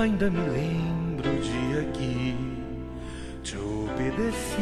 ainda 0.00 0.30
me 0.30 0.48
lembro 0.48 1.30
o 1.30 1.40
dia 1.40 1.84
que 1.92 2.34
te 3.42 3.56
obedeci. 3.56 4.60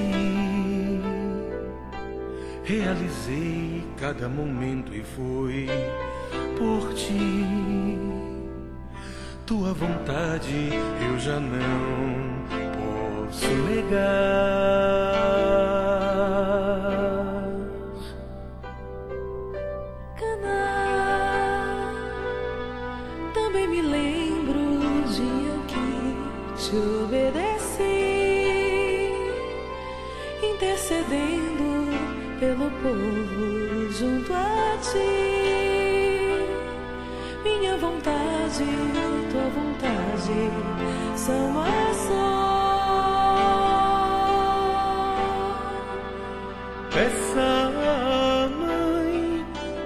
Realizei 2.64 3.85
cada 3.96 4.29
momento 4.29 4.94
e 4.94 5.03
foi 5.03 5.68
por 6.58 6.93
ti. 6.94 7.96
Tua 9.46 9.72
vontade 9.72 10.71
eu 11.08 11.18
já 11.18 11.41
não 11.41 12.46
posso 12.75 13.46
negar. 13.46 14.57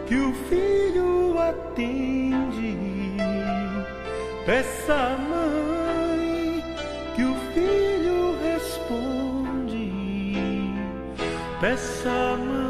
Que 0.06 0.16
o 0.16 0.32
filho 0.48 1.38
atende. 1.38 2.76
À 4.88 5.16
mãe 5.16 6.64
que 7.14 7.22
o 7.22 7.34
filho 7.54 8.36
responde. 8.42 9.92
À 11.60 12.36
mãe 12.36 12.61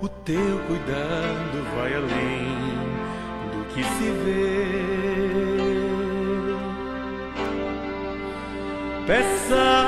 O 0.00 0.08
teu 0.08 0.58
cuidado 0.66 1.62
vai 1.76 1.94
além 1.94 2.48
do 3.52 3.62
que 3.74 3.84
se 3.84 4.10
vê. 4.24 4.64
Peça 9.06 9.87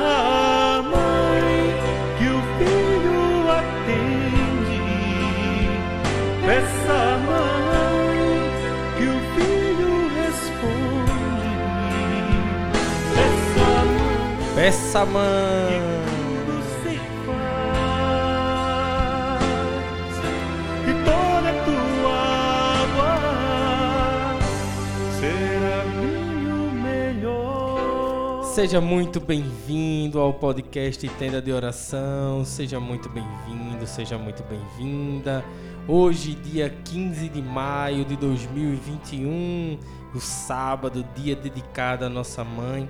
vinho 25.98 26.72
melhor. 26.74 28.44
Seja 28.54 28.82
muito 28.82 29.18
bem-vindo 29.18 30.20
ao 30.20 30.34
podcast 30.34 31.08
Tenda 31.08 31.40
de 31.40 31.50
Oração. 31.50 32.44
Seja 32.44 32.78
muito 32.78 33.08
bem-vindo, 33.08 33.86
seja 33.86 34.18
muito 34.18 34.42
bem-vinda. 34.42 35.42
Hoje, 35.88 36.34
dia 36.34 36.68
15 36.68 37.30
de 37.30 37.40
maio 37.40 38.04
de 38.04 38.14
2021, 38.14 39.78
o 40.14 40.20
sábado, 40.20 41.02
dia 41.16 41.34
dedicado 41.34 42.04
à 42.04 42.10
nossa 42.10 42.44
mãe, 42.44 42.86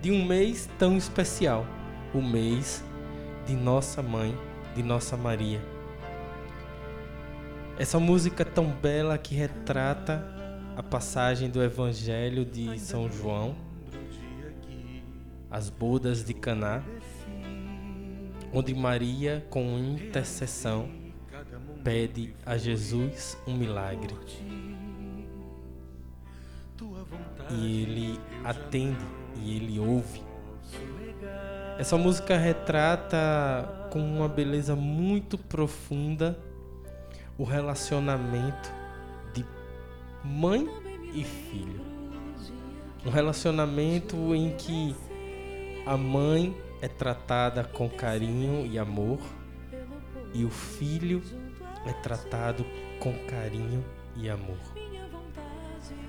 de 0.00 0.10
um 0.10 0.24
mês 0.24 0.68
tão 0.78 0.96
especial, 0.96 1.66
o 2.14 2.22
mês 2.22 2.84
de 3.46 3.54
nossa 3.54 4.02
mãe, 4.02 4.36
de 4.74 4.82
nossa 4.82 5.16
Maria. 5.16 5.60
Essa 7.78 8.00
música 8.00 8.44
tão 8.44 8.70
bela 8.70 9.18
que 9.18 9.34
retrata 9.34 10.24
a 10.76 10.82
passagem 10.82 11.50
do 11.50 11.62
Evangelho 11.62 12.44
de 12.44 12.78
São 12.78 13.10
João 13.10 13.54
as 15.50 15.70
bodas 15.70 16.24
de 16.24 16.34
Caná, 16.34 16.82
onde 18.52 18.74
Maria, 18.74 19.46
com 19.48 19.78
intercessão, 19.78 20.90
pede 21.84 22.34
a 22.44 22.56
Jesus 22.56 23.38
um 23.46 23.56
milagre. 23.56 24.14
E 27.50 27.82
ele 27.82 28.20
atende 28.44 29.06
ele 29.54 29.78
ouve. 29.78 30.22
Essa 31.78 31.98
música 31.98 32.36
retrata 32.36 33.88
com 33.90 34.00
uma 34.00 34.28
beleza 34.28 34.74
muito 34.74 35.36
profunda 35.36 36.38
o 37.38 37.44
relacionamento 37.44 38.72
de 39.34 39.44
mãe 40.24 40.66
e 41.12 41.22
filho. 41.22 41.80
Um 43.04 43.10
relacionamento 43.10 44.34
em 44.34 44.56
que 44.56 44.96
a 45.84 45.96
mãe 45.96 46.56
é 46.80 46.88
tratada 46.88 47.62
com 47.62 47.88
carinho 47.88 48.66
e 48.66 48.78
amor 48.78 49.18
e 50.34 50.44
o 50.44 50.50
filho 50.50 51.22
é 51.86 51.92
tratado 51.92 52.64
com 52.98 53.12
carinho 53.26 53.84
e 54.16 54.28
amor. 54.28 54.85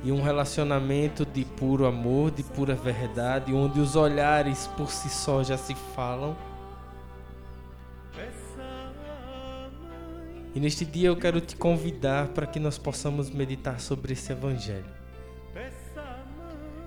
E 0.03 0.11
um 0.11 0.21
relacionamento 0.21 1.25
de 1.25 1.44
puro 1.44 1.85
amor, 1.85 2.31
de 2.31 2.44
pura 2.44 2.75
verdade, 2.75 3.53
onde 3.53 3.79
os 3.79 3.95
olhares 3.95 4.67
por 4.77 4.91
si 4.91 5.09
só 5.09 5.44
já 5.44 5.57
se 5.57 5.73
falam. 5.95 6.35
E 10.53 10.59
neste 10.59 10.85
dia 10.85 11.09
eu 11.09 11.15
quero 11.15 11.39
te 11.39 11.55
convidar 11.55 12.29
para 12.29 12.47
que 12.47 12.59
nós 12.59 12.77
possamos 12.77 13.29
meditar 13.29 13.79
sobre 13.79 14.13
esse 14.13 14.31
evangelho. 14.31 14.89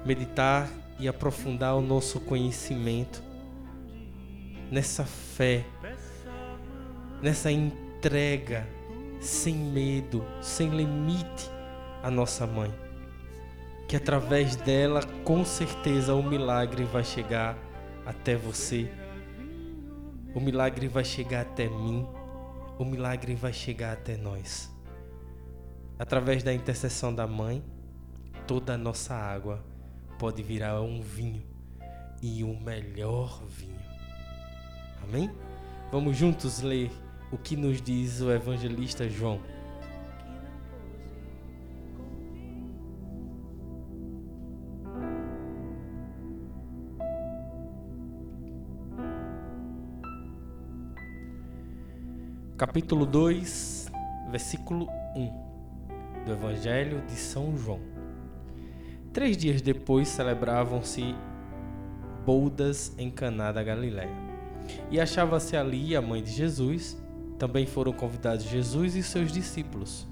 Meditar 0.04 0.68
e 0.98 1.06
aprofundar 1.06 1.76
o 1.76 1.80
nosso 1.80 2.20
conhecimento 2.20 3.22
nessa 4.70 5.04
fé, 5.04 5.64
nessa 7.22 7.50
entrega 7.50 8.66
sem 9.20 9.54
medo, 9.54 10.24
sem 10.40 10.68
limite 10.68 11.50
à 12.02 12.10
nossa 12.10 12.46
mãe. 12.46 12.89
Que 13.90 13.96
através 13.96 14.54
dela, 14.54 15.02
com 15.25 15.44
certeza, 15.44 16.14
o 16.14 16.22
milagre 16.22 16.84
vai 16.84 17.02
chegar 17.02 17.58
até 18.06 18.37
você. 18.37 18.88
O 20.32 20.38
milagre 20.38 20.87
vai 20.87 21.04
chegar 21.04 21.40
até 21.40 21.69
mim. 21.69 22.06
O 22.78 22.84
milagre 22.84 23.34
vai 23.34 23.52
chegar 23.52 23.94
até 23.94 24.16
nós. 24.16 24.70
Através 25.98 26.44
da 26.44 26.54
intercessão 26.54 27.12
da 27.12 27.26
mãe, 27.26 27.64
toda 28.46 28.75
a 28.75 28.78
nossa 28.78 29.12
água 29.12 29.60
pode 30.20 30.40
virar 30.40 30.81
um 30.81 31.02
vinho 31.02 31.43
e 32.22 32.44
o 32.44 32.60
melhor 32.60 33.43
vinho. 33.44 33.81
Amém? 35.02 35.28
Vamos 35.90 36.16
juntos 36.16 36.60
ler 36.60 36.93
o 37.32 37.36
que 37.36 37.56
nos 37.56 37.82
diz 37.82 38.20
o 38.20 38.31
evangelista 38.31 39.08
João. 39.10 39.40
Capítulo 52.60 53.06
2, 53.06 53.90
versículo 54.30 54.86
1 55.16 56.24
do 56.26 56.32
Evangelho 56.32 57.00
de 57.06 57.14
São 57.14 57.56
João. 57.56 57.80
Três 59.14 59.34
dias 59.34 59.62
depois 59.62 60.08
celebravam-se 60.08 61.14
bodas 62.26 62.94
em 62.98 63.10
Caná 63.10 63.50
da 63.50 63.62
Galiléia. 63.62 64.12
E 64.90 65.00
achava-se 65.00 65.56
ali 65.56 65.96
a 65.96 66.02
mãe 66.02 66.22
de 66.22 66.32
Jesus. 66.32 67.02
Também 67.38 67.64
foram 67.64 67.94
convidados 67.94 68.44
Jesus 68.44 68.94
e 68.94 69.02
seus 69.02 69.32
discípulos. 69.32 70.06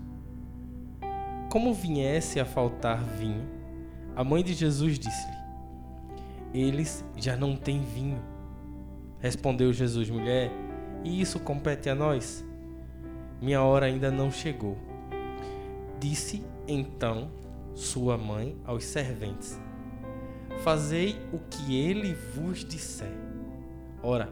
Como 1.50 1.74
viesse 1.74 2.40
a 2.40 2.46
faltar 2.46 3.04
vinho, 3.04 3.46
a 4.16 4.24
mãe 4.24 4.42
de 4.42 4.54
Jesus 4.54 4.98
disse-lhe: 4.98 5.36
Eles 6.54 7.04
já 7.14 7.36
não 7.36 7.54
têm 7.54 7.82
vinho. 7.82 8.22
Respondeu 9.20 9.70
Jesus, 9.70 10.08
mulher, 10.08 10.50
e 11.04 11.20
isso 11.20 11.38
compete 11.40 11.88
a 11.88 11.94
nós? 11.94 12.44
Minha 13.40 13.62
hora 13.62 13.86
ainda 13.86 14.10
não 14.10 14.30
chegou. 14.30 14.76
Disse 16.00 16.44
então 16.66 17.30
sua 17.74 18.18
mãe 18.18 18.56
aos 18.64 18.84
serventes: 18.84 19.60
Fazei 20.62 21.20
o 21.32 21.38
que 21.38 21.78
ele 21.78 22.14
vos 22.34 22.64
disser. 22.64 23.12
Ora, 24.02 24.28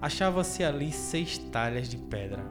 achava-se 0.00 0.62
ali 0.62 0.92
seis 0.92 1.38
talhas 1.38 1.88
de 1.88 1.96
pedra. 1.96 2.44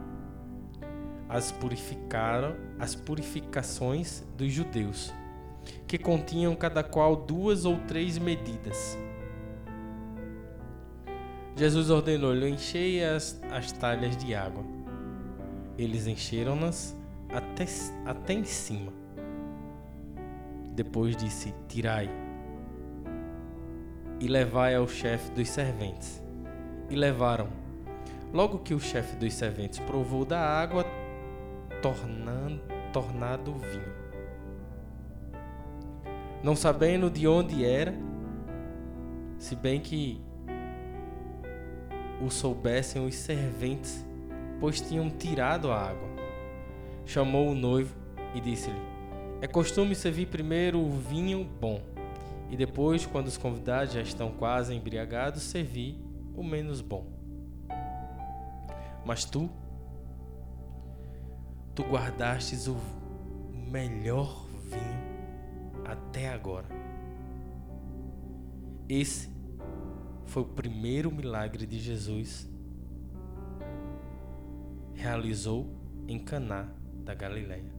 As 1.28 1.50
purificaram 1.50 2.56
as 2.78 2.94
purificações 2.94 4.22
dos 4.36 4.52
judeus, 4.52 5.12
que 5.86 5.98
continham 5.98 6.54
cada 6.54 6.82
qual 6.82 7.16
duas 7.16 7.64
ou 7.64 7.78
três 7.86 8.18
medidas. 8.18 8.98
Jesus 11.56 11.88
ordenou-lhe: 11.88 12.50
Enchei 12.50 13.02
as, 13.02 13.40
as 13.50 13.72
talhas 13.72 14.16
de 14.16 14.34
água. 14.34 14.62
Eles 15.78 16.06
encheram-nas 16.06 16.94
até, 17.30 17.64
até 18.04 18.34
em 18.34 18.44
cima. 18.44 18.92
Depois 20.74 21.16
disse: 21.16 21.54
Tirai 21.66 22.10
e 24.20 24.28
levai 24.28 24.74
ao 24.74 24.86
chefe 24.86 25.30
dos 25.30 25.48
serventes. 25.48 26.22
E 26.90 26.94
levaram. 26.94 27.48
Logo 28.32 28.58
que 28.58 28.74
o 28.74 28.80
chefe 28.80 29.16
dos 29.16 29.32
serventes 29.32 29.78
provou 29.78 30.24
da 30.24 30.38
água, 30.38 30.84
tornando, 31.80 32.60
tornado 32.92 33.52
vinho. 33.54 33.96
Não 36.42 36.54
sabendo 36.54 37.10
de 37.10 37.26
onde 37.26 37.64
era, 37.64 37.94
se 39.38 39.56
bem 39.56 39.80
que 39.80 40.20
o 42.20 42.30
soubessem 42.30 43.04
os 43.04 43.14
serventes, 43.14 44.04
pois 44.60 44.80
tinham 44.80 45.10
tirado 45.10 45.70
a 45.70 45.78
água. 45.78 46.08
Chamou 47.04 47.48
o 47.50 47.54
noivo 47.54 47.94
e 48.34 48.40
disse-lhe: 48.40 48.80
É 49.40 49.46
costume 49.46 49.94
servir 49.94 50.26
primeiro 50.26 50.80
o 50.80 50.90
vinho 50.90 51.44
bom 51.44 51.80
e 52.50 52.56
depois, 52.56 53.04
quando 53.04 53.26
os 53.26 53.36
convidados 53.36 53.94
já 53.94 54.00
estão 54.00 54.30
quase 54.30 54.74
embriagados, 54.74 55.42
servir 55.42 55.98
o 56.34 56.42
menos 56.42 56.80
bom. 56.80 57.06
Mas 59.04 59.24
tu, 59.24 59.50
tu 61.74 61.82
guardastes 61.82 62.68
o 62.68 62.76
melhor 63.52 64.46
vinho 64.64 65.84
até 65.84 66.28
agora. 66.28 66.66
Esse 68.88 69.28
foi 70.26 70.42
o 70.42 70.46
primeiro 70.46 71.10
milagre 71.10 71.66
de 71.66 71.78
Jesus 71.78 72.48
realizou 74.94 75.70
em 76.08 76.18
Caná 76.18 76.68
da 77.04 77.14
Galileia. 77.14 77.72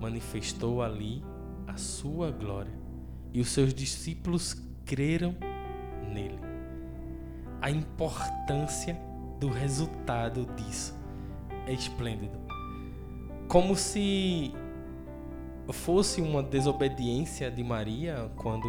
Manifestou 0.00 0.82
ali 0.82 1.22
a 1.66 1.76
sua 1.76 2.30
glória 2.30 2.72
e 3.32 3.40
os 3.40 3.48
seus 3.48 3.74
discípulos 3.74 4.54
creram 4.84 5.34
nele. 6.12 6.38
A 7.60 7.70
importância 7.70 8.96
do 9.40 9.48
resultado 9.48 10.46
disso 10.54 10.94
é 11.66 11.72
esplêndido. 11.72 12.38
Como 13.48 13.74
se 13.74 14.52
fosse 15.72 16.20
uma 16.20 16.42
desobediência 16.42 17.50
de 17.50 17.64
Maria 17.64 18.30
quando 18.36 18.68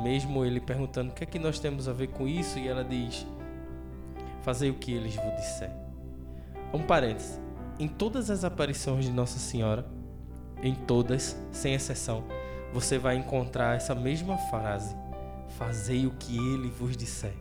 mesmo 0.00 0.44
ele 0.44 0.60
perguntando 0.60 1.10
o 1.10 1.14
que 1.14 1.24
é 1.24 1.26
que 1.26 1.38
nós 1.38 1.58
temos 1.58 1.88
a 1.88 1.92
ver 1.92 2.08
com 2.08 2.26
isso 2.26 2.58
e 2.58 2.68
ela 2.68 2.84
diz 2.84 3.26
fazei 4.42 4.70
o 4.70 4.74
que 4.74 4.92
eles 4.92 5.14
vos 5.14 5.36
disser. 5.36 5.70
Um 6.72 6.82
parênteses. 6.82 7.40
Em 7.78 7.88
todas 7.88 8.30
as 8.30 8.44
aparições 8.44 9.04
de 9.04 9.10
Nossa 9.10 9.38
Senhora, 9.38 9.86
em 10.62 10.74
todas, 10.74 11.36
sem 11.50 11.74
exceção, 11.74 12.24
você 12.72 12.98
vai 12.98 13.16
encontrar 13.16 13.76
essa 13.76 13.94
mesma 13.94 14.36
frase: 14.36 14.94
Fazei 15.58 16.06
o 16.06 16.10
que 16.12 16.36
ele 16.36 16.68
vos 16.68 16.96
disser. 16.96 17.34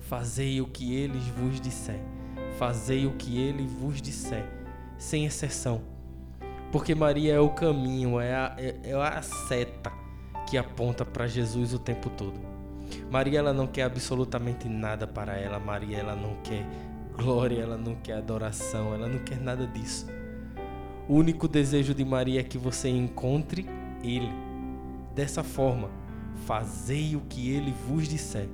Fazei 0.00 0.60
o 0.60 0.66
que 0.66 0.94
eles 0.94 1.26
vos 1.28 1.60
disser. 1.60 2.00
Fazei 2.58 3.06
o 3.06 3.12
que 3.12 3.38
ele 3.38 3.66
vos 3.66 4.00
disser. 4.00 4.44
Sem 4.98 5.26
exceção. 5.26 5.82
Porque 6.72 6.94
Maria 6.94 7.34
é 7.34 7.40
o 7.40 7.50
caminho, 7.50 8.20
é 8.20 8.34
a, 8.34 8.54
é, 8.58 8.76
é 8.84 8.92
a 8.94 9.22
seta 9.22 10.05
que 10.46 10.56
aponta 10.56 11.04
para 11.04 11.26
Jesus 11.26 11.74
o 11.74 11.78
tempo 11.78 12.08
todo. 12.10 12.40
Maria 13.10 13.40
ela 13.40 13.52
não 13.52 13.66
quer 13.66 13.82
absolutamente 13.82 14.68
nada 14.68 15.06
para 15.06 15.36
ela. 15.36 15.58
Maria 15.58 15.98
ela 15.98 16.14
não 16.14 16.36
quer 16.42 16.64
glória, 17.16 17.60
ela 17.60 17.76
não 17.76 17.94
quer 17.96 18.14
adoração, 18.14 18.94
ela 18.94 19.08
não 19.08 19.18
quer 19.18 19.40
nada 19.40 19.66
disso. 19.66 20.06
O 21.08 21.14
único 21.14 21.48
desejo 21.48 21.94
de 21.94 22.04
Maria 22.04 22.40
é 22.40 22.44
que 22.44 22.58
você 22.58 22.88
encontre 22.88 23.66
Ele. 24.02 24.30
Dessa 25.14 25.42
forma, 25.42 25.90
fazei 26.46 27.16
o 27.16 27.20
que 27.20 27.50
Ele 27.50 27.72
vos 27.88 28.08
disser. 28.08 28.48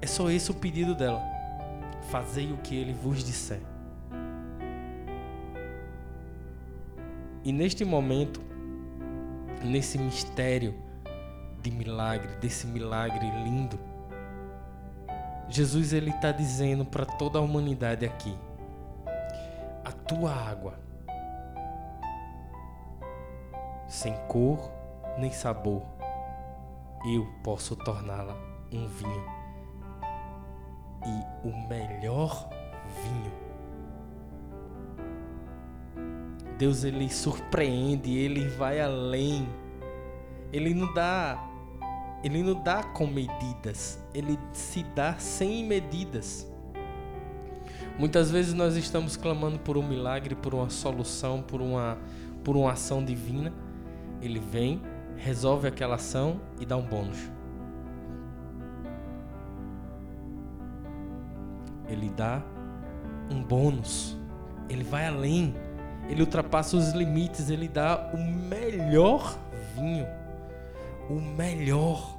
É 0.00 0.06
só 0.06 0.30
esse 0.30 0.50
o 0.50 0.54
pedido 0.54 0.94
dela. 0.94 1.22
Fazei 2.10 2.52
o 2.52 2.56
que 2.58 2.74
Ele 2.74 2.92
vos 2.92 3.24
disser. 3.24 3.60
E 7.44 7.52
neste 7.52 7.84
momento, 7.84 8.40
nesse 9.64 9.98
mistério 9.98 10.74
de 11.60 11.70
milagre, 11.70 12.36
desse 12.36 12.66
milagre 12.66 13.30
lindo, 13.42 13.78
Jesus 15.48 15.92
ele 15.92 16.10
está 16.10 16.30
dizendo 16.30 16.84
para 16.84 17.06
toda 17.06 17.38
a 17.38 17.42
humanidade 17.42 18.04
aqui: 18.04 18.36
tua 20.06 20.32
água, 20.32 20.74
sem 23.88 24.14
cor 24.28 24.70
nem 25.18 25.30
sabor, 25.30 25.82
eu 27.06 27.26
posso 27.42 27.76
torná-la 27.76 28.36
um 28.72 28.86
vinho 28.86 29.24
e 31.06 31.46
o 31.48 31.68
melhor 31.68 32.48
vinho. 33.02 33.43
Deus 36.58 36.84
ele 36.84 37.08
surpreende, 37.10 38.16
ele 38.16 38.48
vai 38.48 38.80
além. 38.80 39.48
Ele 40.52 40.72
não 40.72 40.92
dá 40.94 41.50
ele 42.24 42.42
não 42.42 42.54
dá 42.54 42.82
com 42.82 43.06
medidas, 43.06 44.02
ele 44.14 44.38
se 44.50 44.82
dá 44.96 45.14
sem 45.18 45.62
medidas. 45.62 46.50
Muitas 47.98 48.30
vezes 48.30 48.54
nós 48.54 48.76
estamos 48.76 49.14
clamando 49.14 49.58
por 49.58 49.76
um 49.76 49.86
milagre, 49.86 50.34
por 50.34 50.54
uma 50.54 50.70
solução, 50.70 51.42
por 51.42 51.60
uma, 51.60 51.98
por 52.42 52.56
uma 52.56 52.72
ação 52.72 53.04
divina. 53.04 53.52
Ele 54.22 54.40
vem, 54.40 54.80
resolve 55.18 55.68
aquela 55.68 55.96
ação 55.96 56.40
e 56.58 56.64
dá 56.64 56.78
um 56.78 56.86
bônus. 56.86 57.18
Ele 61.86 62.08
dá 62.16 62.42
um 63.30 63.42
bônus. 63.42 64.18
Ele 64.66 64.82
vai 64.82 65.06
além. 65.06 65.54
Ele 66.08 66.20
ultrapassa 66.20 66.76
os 66.76 66.90
limites. 66.90 67.50
Ele 67.50 67.68
dá 67.68 68.10
o 68.12 68.16
melhor 68.16 69.38
vinho. 69.74 70.06
O 71.08 71.14
melhor. 71.14 72.18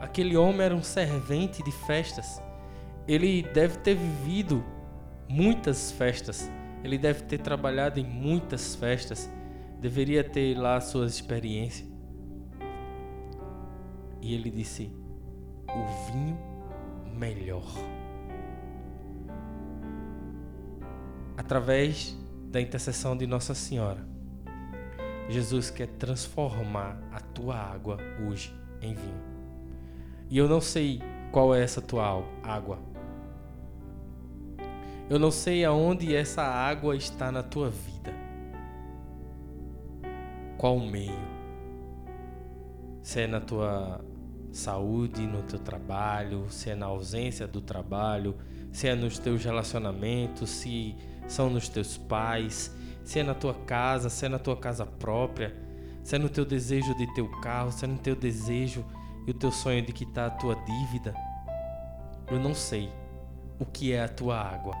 Aquele 0.00 0.36
homem 0.36 0.62
era 0.62 0.74
um 0.74 0.82
servente 0.82 1.62
de 1.62 1.72
festas 1.72 2.40
ele 3.08 3.42
deve 3.42 3.78
ter 3.78 3.94
vivido 3.94 4.62
muitas 5.26 5.90
festas 5.90 6.50
Ele 6.84 6.98
deve 6.98 7.22
ter 7.22 7.38
trabalhado 7.38 7.98
em 7.98 8.04
muitas 8.04 8.76
festas, 8.76 9.28
deveria 9.80 10.22
ter 10.22 10.56
lá 10.56 10.80
suas 10.80 11.14
experiências. 11.14 11.88
E 14.20 14.32
ele 14.32 14.48
disse: 14.48 14.92
O 15.68 16.12
vinho 16.12 16.38
melhor. 17.16 17.66
Através 21.38 22.18
da 22.50 22.60
intercessão 22.60 23.16
de 23.16 23.24
Nossa 23.24 23.54
Senhora, 23.54 24.04
Jesus 25.28 25.70
quer 25.70 25.86
transformar 25.86 27.00
a 27.12 27.20
tua 27.20 27.54
água 27.54 27.96
hoje 28.26 28.52
em 28.82 28.92
vinho. 28.92 29.22
E 30.28 30.36
eu 30.36 30.48
não 30.48 30.60
sei 30.60 31.00
qual 31.30 31.54
é 31.54 31.62
essa 31.62 31.80
tua 31.80 32.24
água. 32.42 32.80
Eu 35.08 35.16
não 35.20 35.30
sei 35.30 35.64
aonde 35.64 36.12
essa 36.12 36.42
água 36.42 36.96
está 36.96 37.30
na 37.30 37.44
tua 37.44 37.70
vida. 37.70 38.12
Qual 40.58 40.80
meio? 40.80 41.20
Se 43.00 43.20
é 43.20 43.26
na 43.28 43.40
tua 43.40 44.04
saúde, 44.50 45.24
no 45.24 45.44
teu 45.44 45.60
trabalho, 45.60 46.46
se 46.50 46.68
é 46.68 46.74
na 46.74 46.86
ausência 46.86 47.46
do 47.46 47.60
trabalho, 47.60 48.34
se 48.72 48.88
é 48.88 48.96
nos 48.96 49.20
teus 49.20 49.44
relacionamentos, 49.44 50.50
se 50.50 50.96
são 51.28 51.50
nos 51.50 51.68
teus 51.68 51.96
pais, 51.96 52.74
se 53.04 53.20
é 53.20 53.22
na 53.22 53.34
tua 53.34 53.54
casa, 53.54 54.10
se 54.10 54.26
é 54.26 54.28
na 54.28 54.38
tua 54.38 54.56
casa 54.56 54.84
própria, 54.84 55.54
se 56.02 56.16
é 56.16 56.18
no 56.18 56.28
teu 56.28 56.44
desejo 56.44 56.94
de 56.96 57.06
teu 57.14 57.28
carro, 57.40 57.70
se 57.70 57.84
é 57.84 57.88
no 57.88 57.98
teu 57.98 58.16
desejo 58.16 58.84
e 59.26 59.30
o 59.30 59.34
teu 59.34 59.52
sonho 59.52 59.84
de 59.84 59.92
quitar 59.92 60.28
a 60.28 60.30
tua 60.30 60.54
dívida. 60.54 61.14
Eu 62.30 62.40
não 62.40 62.54
sei 62.54 62.90
o 63.58 63.64
que 63.64 63.92
é 63.92 64.02
a 64.02 64.08
tua 64.08 64.40
água. 64.40 64.74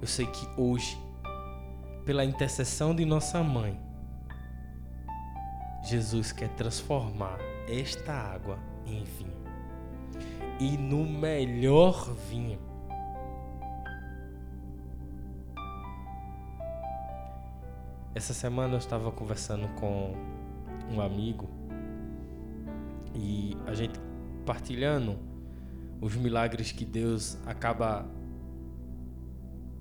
Eu 0.00 0.06
sei 0.06 0.26
que 0.26 0.48
hoje, 0.56 0.98
pela 2.04 2.24
intercessão 2.24 2.94
de 2.94 3.04
nossa 3.04 3.42
mãe, 3.42 3.78
Jesus 5.82 6.32
quer 6.32 6.48
transformar 6.50 7.38
esta 7.68 8.12
água 8.12 8.58
em 8.86 9.04
vinho. 9.04 9.40
E 10.58 10.76
no 10.76 11.04
melhor 11.04 12.14
vinho. 12.28 12.69
Essa 18.12 18.34
semana 18.34 18.74
eu 18.74 18.78
estava 18.78 19.12
conversando 19.12 19.68
com 19.76 20.14
um 20.92 21.00
amigo 21.00 21.48
e 23.14 23.56
a 23.68 23.72
gente 23.72 24.00
partilhando 24.44 25.16
os 26.00 26.16
milagres 26.16 26.72
que 26.72 26.84
Deus 26.84 27.38
acaba 27.46 28.04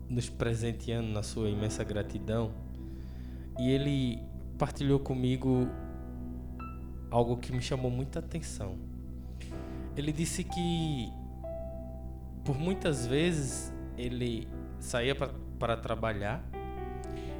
nos 0.08 0.30
presenteando 0.30 1.10
na 1.10 1.24
sua 1.24 1.50
imensa 1.50 1.84
gratidão. 1.84 2.52
E 3.58 3.72
ele 3.72 4.22
partilhou 4.60 5.00
comigo 5.00 5.68
algo 7.10 7.36
que 7.38 7.52
me 7.52 7.64
chamou 7.64 7.90
muita 7.90 8.20
atenção. 8.20 8.78
Ele 9.98 10.12
disse 10.12 10.44
que 10.44 11.12
por 12.44 12.60
muitas 12.60 13.08
vezes 13.08 13.74
ele 13.98 14.48
saía 14.80 15.16
para 15.16 15.76
trabalhar 15.76 16.44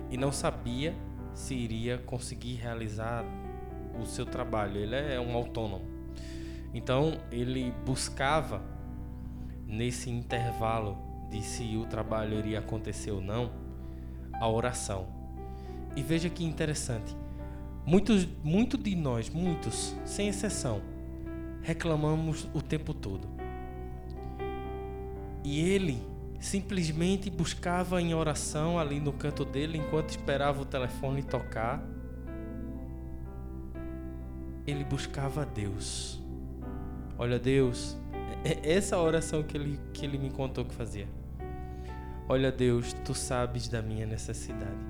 e 0.10 0.18
não 0.18 0.32
sabia 0.32 0.96
se 1.34 1.54
iria 1.54 1.98
conseguir 1.98 2.56
realizar 2.56 3.24
o 4.00 4.06
seu 4.06 4.26
trabalho. 4.26 4.78
Ele 4.78 4.96
é 4.96 5.20
um 5.20 5.36
autônomo. 5.36 5.86
Então 6.74 7.20
ele 7.32 7.74
buscava 7.86 8.62
nesse 9.66 10.10
intervalo 10.10 10.98
de 11.30 11.42
se 11.42 11.78
o 11.78 11.86
trabalho 11.86 12.38
iria 12.38 12.60
acontecer 12.60 13.12
ou 13.12 13.22
não, 13.22 13.52
a 14.34 14.48
oração. 14.48 15.08
E 15.96 16.02
veja 16.02 16.30
que 16.30 16.44
interessante. 16.44 17.16
Muitos, 17.86 18.28
muito 18.44 18.78
de 18.78 18.96
nós, 18.96 19.30
muitos, 19.30 19.96
sem 20.06 20.28
exceção, 20.28 20.82
reclamamos 21.62 22.48
o 22.54 22.62
tempo 22.62 22.94
todo. 22.94 23.28
E 25.44 25.60
ele 25.60 26.09
simplesmente 26.40 27.30
buscava 27.30 28.02
em 28.02 28.14
oração 28.14 28.80
ali 28.80 29.00
no 29.00 29.12
canto 29.12 29.44
dele, 29.44 29.78
enquanto 29.78 30.10
esperava 30.10 30.62
o 30.62 30.66
telefone 30.66 31.22
tocar. 31.22 31.84
Ele 34.66 34.84
buscava 34.84 35.46
Deus. 35.46 36.22
Olha, 37.18 37.38
Deus, 37.38 37.98
é, 38.44 38.52
é 38.52 38.74
essa 38.74 38.98
oração 38.98 39.44
que 39.44 39.58
ele, 39.58 39.80
que 39.94 40.06
ele 40.06 40.18
me 40.18 40.30
contou 40.30 40.64
que 40.64 40.74
fazia. 40.74 41.08
Olha, 42.28 42.52
Deus, 42.52 42.94
tu 43.04 43.14
sabes 43.14 43.68
da 43.68 43.82
minha 43.82 44.06
necessidade. 44.06 44.88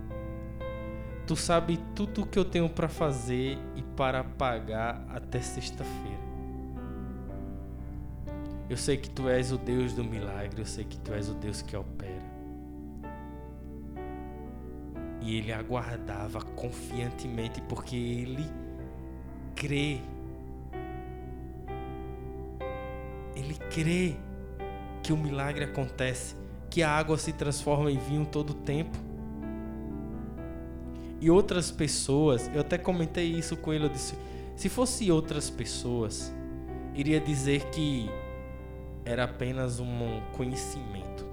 Tu 1.26 1.36
sabe 1.36 1.80
tudo 1.96 2.24
o 2.24 2.26
que 2.26 2.38
eu 2.38 2.46
tenho 2.46 2.70
para 2.70 2.90
fazer 2.90 3.58
e 3.76 3.82
para 3.96 4.24
pagar 4.24 5.06
até 5.10 5.40
sexta-feira. 5.40 6.29
Eu 8.70 8.78
sei 8.78 8.98
que 8.98 9.10
tu 9.10 9.28
és 9.28 9.52
o 9.52 9.58
Deus 9.58 9.94
do 9.94 10.04
milagre, 10.04 10.62
eu 10.62 10.66
sei 10.66 10.84
que 10.84 10.98
tu 11.00 11.12
és 11.12 11.28
o 11.28 11.34
Deus 11.34 11.64
que 11.64 11.76
opera. 11.76 12.30
E 15.22 15.38
ele 15.38 15.52
aguardava 15.52 16.40
confiantemente 16.42 17.60
porque 17.62 17.96
ele 17.96 18.46
crê. 19.56 20.00
Ele 23.36 23.56
crê 23.72 24.16
que 25.02 25.12
o 25.12 25.18
milagre 25.18 25.64
acontece, 25.64 26.36
que 26.70 26.84
a 26.84 26.92
água 26.92 27.18
se 27.18 27.34
transforma 27.34 27.92
em 27.92 27.98
vinho 27.98 28.26
todo 28.26 28.52
o 28.52 28.54
tempo. 28.54 28.98
E 31.20 31.30
outras 31.30 31.72
pessoas, 31.72 32.50
eu 32.54 32.62
até 32.62 32.78
comentei 32.78 33.26
isso 33.26 33.58
com 33.58 33.74
ele, 33.74 33.86
eu 33.86 33.90
disse, 33.90 34.16
se 34.56 34.70
fosse 34.70 35.12
outras 35.12 35.50
pessoas, 35.50 36.32
iria 36.94 37.20
dizer 37.20 37.66
que 37.72 38.10
era 39.10 39.24
apenas 39.24 39.80
um 39.80 40.22
conhecimento, 40.34 41.26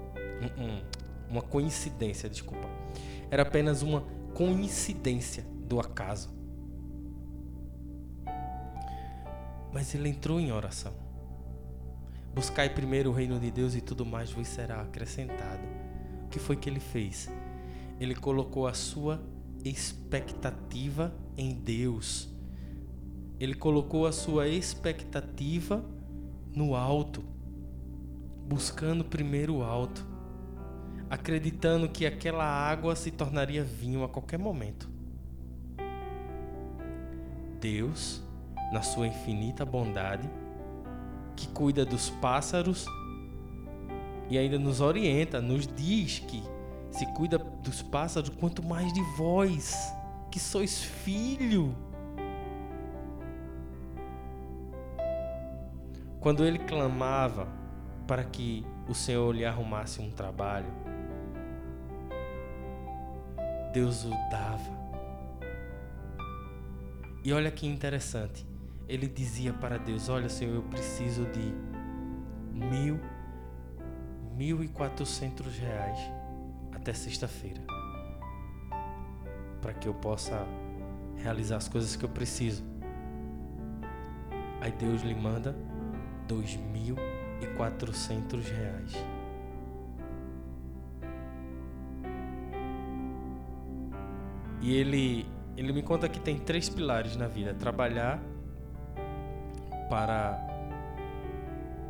uma 1.29 1.43
coincidência, 1.43 2.27
desculpa. 2.27 2.67
Era 3.31 3.43
apenas 3.43 3.83
uma 3.83 4.01
coincidência 4.33 5.45
do 5.69 5.79
acaso. 5.79 6.31
Mas 9.75 9.95
ele 9.95 10.09
entrou 10.09 10.41
em 10.41 10.51
oração. 10.51 10.95
Buscai 12.35 12.71
primeiro 12.71 13.11
o 13.11 13.13
reino 13.13 13.39
de 13.39 13.51
Deus 13.51 13.75
e 13.75 13.83
tudo 13.83 14.07
mais 14.07 14.31
vos 14.31 14.49
será 14.49 14.81
acrescentado. 14.81 15.63
O 16.25 16.29
que 16.29 16.39
foi 16.39 16.57
que 16.57 16.71
ele 16.71 16.81
fez? 16.81 17.31
Ele 18.01 18.15
colocou 18.15 18.67
a 18.67 18.73
sua 18.73 19.21
expectativa 19.63 21.15
em 21.37 21.53
Deus. 21.53 22.27
Ele 23.39 23.55
colocou 23.55 24.07
a 24.07 24.13
sua 24.13 24.49
expectativa 24.49 25.85
no 26.55 26.75
alto, 26.75 27.36
buscando 28.49 29.05
primeiro 29.05 29.57
o 29.57 29.65
alto, 29.65 30.07
acreditando 31.11 31.89
que 31.89 32.07
aquela 32.07 32.45
água 32.45 32.95
se 32.95 33.11
tornaria 33.11 33.65
vinho 33.65 34.05
a 34.05 34.09
qualquer 34.09 34.39
momento. 34.39 34.89
Deus, 37.61 38.23
na 38.73 38.83
sua 38.83 39.09
infinita 39.09 39.65
bondade, 39.65 40.29
que 41.35 41.49
cuida 41.49 41.85
dos 41.85 42.09
pássaros 42.09 42.87
e 44.31 44.39
ainda 44.39 44.59
nos 44.59 44.81
orienta, 44.81 45.41
nos 45.41 45.67
diz 45.67 46.21
que 46.21 46.43
se 46.91 47.05
cuida 47.07 47.39
dos 47.39 47.83
pássaros, 47.83 48.31
quanto 48.31 48.63
mais 48.63 48.93
de 48.93 49.03
vós, 49.17 49.75
que 50.31 50.39
sois 50.39 50.83
filho. 50.83 51.75
Quando 56.21 56.45
ele 56.45 56.59
clamava 56.59 57.66
para 58.07 58.25
que 58.25 58.65
o 58.89 58.95
Senhor 58.95 59.35
lhe 59.35 59.45
arrumasse 59.45 60.01
um 60.01 60.11
trabalho, 60.11 60.71
Deus 63.73 64.05
o 64.05 64.11
dava. 64.31 64.87
E 67.25 67.33
olha 67.33 67.51
que 67.51 67.67
interessante, 67.67 68.47
ele 68.89 69.09
dizia 69.09 69.53
para 69.53 69.79
Deus: 69.79 70.09
Olha, 70.09 70.29
Senhor, 70.29 70.55
eu 70.55 70.63
preciso 70.63 71.27
de 71.27 71.53
mil, 72.53 73.01
mil 74.37 74.63
e 74.63 74.69
quatrocentos 74.69 75.59
reais 75.59 75.99
até 76.73 76.95
sexta-feira, 76.95 77.61
para 79.61 79.75
que 79.75 79.89
eu 79.89 79.95
possa 79.95 80.47
realizar 81.17 81.57
as 81.57 81.69
coisas 81.69 81.97
que 81.97 82.05
eu 82.05 82.09
preciso. 82.09 82.65
Aí 84.61 84.71
Deus 84.73 85.03
lhe 85.03 85.15
manda 85.15 85.55
dois 86.27 86.57
mil 86.57 86.97
e 87.41 87.47
quatrocentos 87.57 88.49
reais. 88.49 88.93
E 94.61 94.75
ele, 94.75 95.27
ele 95.57 95.73
me 95.73 95.83
conta 95.83 96.09
que 96.09 96.19
tem 96.19 96.39
três 96.39 96.69
pilares 96.69 97.17
na 97.17 97.29
vida: 97.29 97.55
trabalhar 97.55 98.21
para 99.89 100.45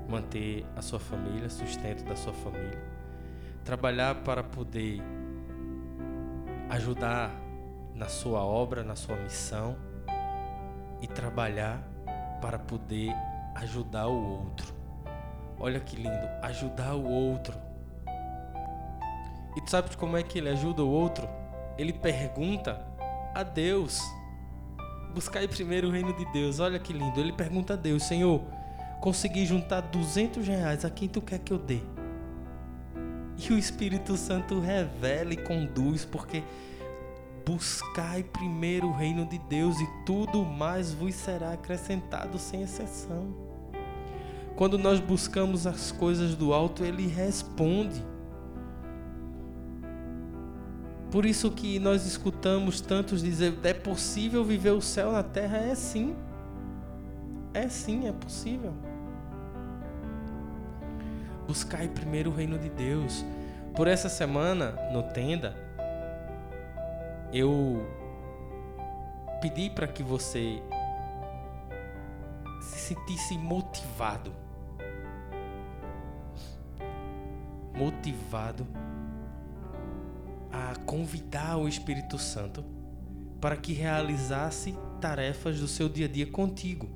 manter 0.09 0.65
a 0.77 0.83
sua 0.83 1.01
família, 1.01 1.49
sustento 1.49 2.05
da 2.05 2.15
sua 2.15 2.33
família 2.33 2.97
trabalhar 3.67 4.15
para 4.23 4.45
poder 4.45 5.03
ajudar 6.71 7.33
na 7.97 8.07
sua 8.07 8.45
obra, 8.45 8.85
na 8.85 8.95
sua 8.95 9.17
missão 9.17 9.77
e 11.03 11.09
trabalhar 11.09 11.83
para 12.41 12.61
poder 12.61 13.13
ajudar 13.57 14.07
o 14.07 14.45
outro. 14.45 14.76
Olha 15.59 15.81
que 15.81 15.97
lindo, 15.97 16.29
ajudar 16.43 16.95
o 16.95 17.09
outro. 17.09 17.57
E 19.57 19.61
tu 19.63 19.71
sabe 19.71 19.97
como 19.97 20.17
é 20.17 20.23
que 20.23 20.39
ele 20.39 20.51
ajuda 20.51 20.85
o 20.85 20.91
outro? 20.91 21.29
Ele 21.79 21.93
pergunta 21.93 22.81
a 23.35 23.43
Deus. 23.43 24.01
Buscar 25.15 25.47
primeiro 25.49 25.89
o 25.89 25.91
reino 25.91 26.13
de 26.15 26.25
Deus. 26.33 26.61
Olha 26.61 26.79
que 26.79 26.93
lindo. 26.93 27.19
Ele 27.19 27.33
pergunta 27.33 27.73
a 27.73 27.77
Deus: 27.77 28.03
Senhor, 28.03 28.43
consegui 29.01 29.47
juntar 29.47 29.81
200 29.81 30.47
reais. 30.47 30.85
A 30.85 30.91
quem 30.91 31.09
tu 31.09 31.23
quer 31.23 31.39
que 31.39 31.53
eu 31.53 31.59
dê? 31.59 31.81
E 33.39 33.53
o 33.53 33.59
Espírito 33.59 34.17
Santo 34.17 34.61
revela 34.61 35.33
e 35.33 35.37
conduz, 35.37 36.05
porque 36.05 36.43
buscai 37.47 38.23
primeiro 38.23 38.89
o 38.89 38.93
reino 38.93 39.25
de 39.25 39.39
Deus 39.39 39.79
e 39.79 39.87
tudo 40.05 40.45
mais 40.45 40.93
vos 40.93 41.15
será 41.15 41.53
acrescentado 41.53 42.39
sem 42.39 42.63
exceção. 42.63 43.46
Quando 44.57 44.79
nós 44.79 44.99
buscamos 44.99 45.67
as 45.67 45.93
coisas 45.93 46.35
do 46.35 46.55
alto, 46.55 46.83
ele 46.83 47.07
responde. 47.07 48.03
Por 51.11 51.27
isso 51.27 51.51
que 51.51 51.79
nós 51.79 52.07
escutamos 52.07 52.81
tantos 52.81 53.23
dizer: 53.23 53.59
é 53.63 53.75
possível 53.75 54.43
viver 54.43 54.71
o 54.71 54.81
céu 54.81 55.13
na 55.13 55.23
terra? 55.23 55.59
É 55.59 55.75
sim. 55.75 56.17
É 57.53 57.69
sim, 57.69 58.09
é 58.09 58.13
possível. 58.13 58.73
Buscai 61.47 61.87
primeiro 61.89 62.31
o 62.31 62.35
reino 62.35 62.59
de 62.59 62.71
Deus. 62.71 63.25
Por 63.75 63.87
essa 63.87 64.09
semana, 64.09 64.73
no 64.91 65.03
Tenda, 65.03 65.55
eu 67.31 67.87
pedi 69.41 69.69
para 69.69 69.87
que 69.87 70.03
você 70.03 70.63
se 72.61 72.79
sentisse 72.79 73.37
motivado. 73.37 74.46
Motivado 77.77 78.67
a 80.51 80.75
convidar 80.87 81.59
o 81.59 81.69
Espírito 81.69 82.19
Santo 82.19 82.65
para 83.41 83.57
que 83.57 83.73
realizasse 83.73 84.75
tarefas 85.01 85.61
do 85.61 85.69
seu 85.69 85.89
dia 85.89 86.07
a 86.07 86.09
dia 86.09 86.27
contigo. 86.27 86.89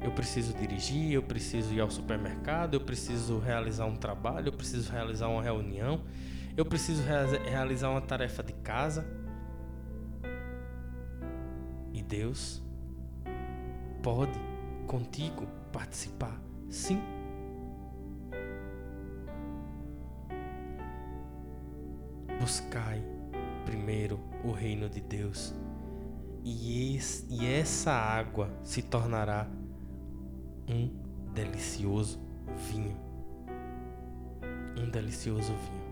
Eu 0.00 0.12
preciso 0.12 0.52
dirigir, 0.54 1.12
eu 1.12 1.22
preciso 1.22 1.72
ir 1.72 1.80
ao 1.80 1.90
supermercado, 1.90 2.74
eu 2.74 2.80
preciso 2.80 3.38
realizar 3.38 3.86
um 3.86 3.96
trabalho, 3.96 4.48
eu 4.48 4.52
preciso 4.52 4.92
realizar 4.92 5.28
uma 5.28 5.42
reunião, 5.42 6.02
eu 6.56 6.64
preciso 6.64 7.02
realizar 7.02 7.90
uma 7.90 8.00
tarefa 8.00 8.42
de 8.42 8.52
casa. 8.52 9.06
E 11.92 12.02
Deus 12.02 12.62
pode 14.02 14.38
contigo 14.86 15.46
participar, 15.72 16.40
sim. 16.68 17.15
Buscai 22.40 23.02
primeiro 23.64 24.20
o 24.44 24.52
reino 24.52 24.88
de 24.88 25.00
Deus, 25.00 25.54
e, 26.44 26.94
esse, 26.94 27.26
e 27.28 27.44
essa 27.44 27.90
água 27.90 28.48
se 28.62 28.80
tornará 28.80 29.50
um 30.68 30.88
delicioso 31.32 32.20
vinho. 32.70 32.96
Um 34.78 34.88
delicioso 34.88 35.52
vinho. 35.52 35.86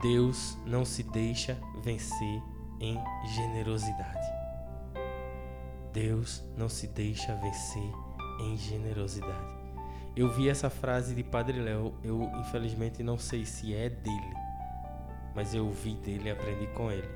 Deus 0.00 0.56
não 0.64 0.84
se 0.84 1.02
deixa 1.02 1.58
vencer 1.82 2.42
em 2.80 2.98
generosidade. 3.34 4.26
Deus 5.92 6.42
não 6.56 6.68
se 6.68 6.86
deixa 6.86 7.34
vencer 7.34 7.92
em 8.40 8.56
generosidade. 8.56 9.57
Eu 10.18 10.28
vi 10.28 10.48
essa 10.48 10.68
frase 10.68 11.14
de 11.14 11.22
Padre 11.22 11.60
Léo, 11.60 11.94
eu 12.02 12.28
infelizmente 12.40 13.04
não 13.04 13.16
sei 13.16 13.46
se 13.46 13.72
é 13.72 13.88
dele, 13.88 14.34
mas 15.32 15.54
eu 15.54 15.70
vi 15.70 15.94
dele 15.94 16.28
e 16.28 16.32
aprendi 16.32 16.66
com 16.74 16.90
ele. 16.90 17.08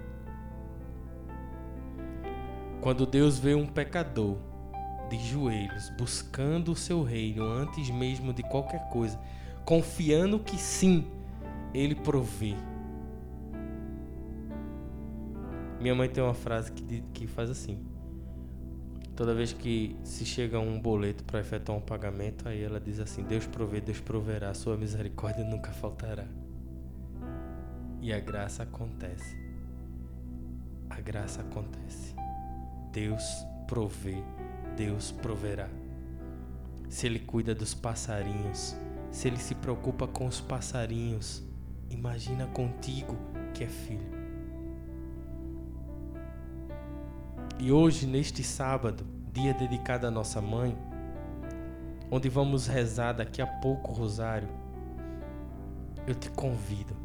Quando 2.80 3.04
Deus 3.04 3.40
vê 3.40 3.56
um 3.56 3.66
pecador 3.66 4.38
de 5.10 5.18
joelhos, 5.18 5.90
buscando 5.98 6.70
o 6.70 6.76
seu 6.76 7.02
reino 7.02 7.42
antes 7.42 7.90
mesmo 7.90 8.32
de 8.32 8.44
qualquer 8.44 8.88
coisa, 8.88 9.20
confiando 9.64 10.38
que 10.38 10.56
sim, 10.56 11.10
ele 11.74 11.96
provê. 11.96 12.54
Minha 15.80 15.96
mãe 15.96 16.08
tem 16.08 16.22
uma 16.22 16.34
frase 16.34 16.70
que, 16.70 17.02
que 17.12 17.26
faz 17.26 17.50
assim: 17.50 17.84
toda 19.14 19.34
vez 19.34 19.52
que 19.52 19.96
se 20.04 20.24
chega 20.24 20.58
um 20.58 20.80
boleto 20.80 21.24
para 21.24 21.40
efetuar 21.40 21.78
um 21.78 21.80
pagamento, 21.80 22.48
aí 22.48 22.62
ela 22.62 22.80
diz 22.80 22.98
assim: 22.98 23.22
Deus 23.22 23.46
provê, 23.46 23.80
Deus 23.80 24.00
proverá, 24.00 24.52
sua 24.54 24.76
misericórdia 24.76 25.44
nunca 25.44 25.70
faltará. 25.72 26.26
E 28.00 28.12
a 28.12 28.18
graça 28.18 28.62
acontece. 28.62 29.36
A 30.90 31.00
graça 31.00 31.40
acontece. 31.40 32.14
Deus 32.92 33.24
provê, 33.66 34.22
Deus 34.76 35.12
proverá. 35.12 35.68
Se 36.88 37.06
Ele 37.06 37.20
cuida 37.20 37.54
dos 37.54 37.72
passarinhos, 37.72 38.76
se 39.10 39.28
Ele 39.28 39.38
se 39.38 39.54
preocupa 39.54 40.06
com 40.06 40.26
os 40.26 40.40
passarinhos, 40.40 41.42
imagina 41.88 42.46
contigo 42.48 43.16
que 43.54 43.64
é 43.64 43.68
filho. 43.68 44.11
E 47.64 47.70
hoje, 47.70 48.08
neste 48.08 48.42
sábado, 48.42 49.06
dia 49.32 49.54
dedicado 49.54 50.04
à 50.04 50.10
nossa 50.10 50.40
mãe, 50.40 50.76
onde 52.10 52.28
vamos 52.28 52.66
rezar 52.66 53.12
daqui 53.12 53.40
a 53.40 53.46
pouco 53.46 53.92
o 53.92 53.94
rosário, 53.94 54.48
eu 56.04 56.12
te 56.12 56.28
convido 56.30 56.96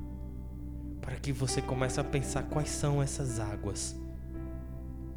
para 0.99 1.15
que 1.17 1.31
você 1.31 1.61
comece 1.61 1.99
a 1.99 2.03
pensar 2.03 2.41
quais 2.45 2.69
são 2.69 3.03
essas 3.03 3.39
águas 3.39 3.95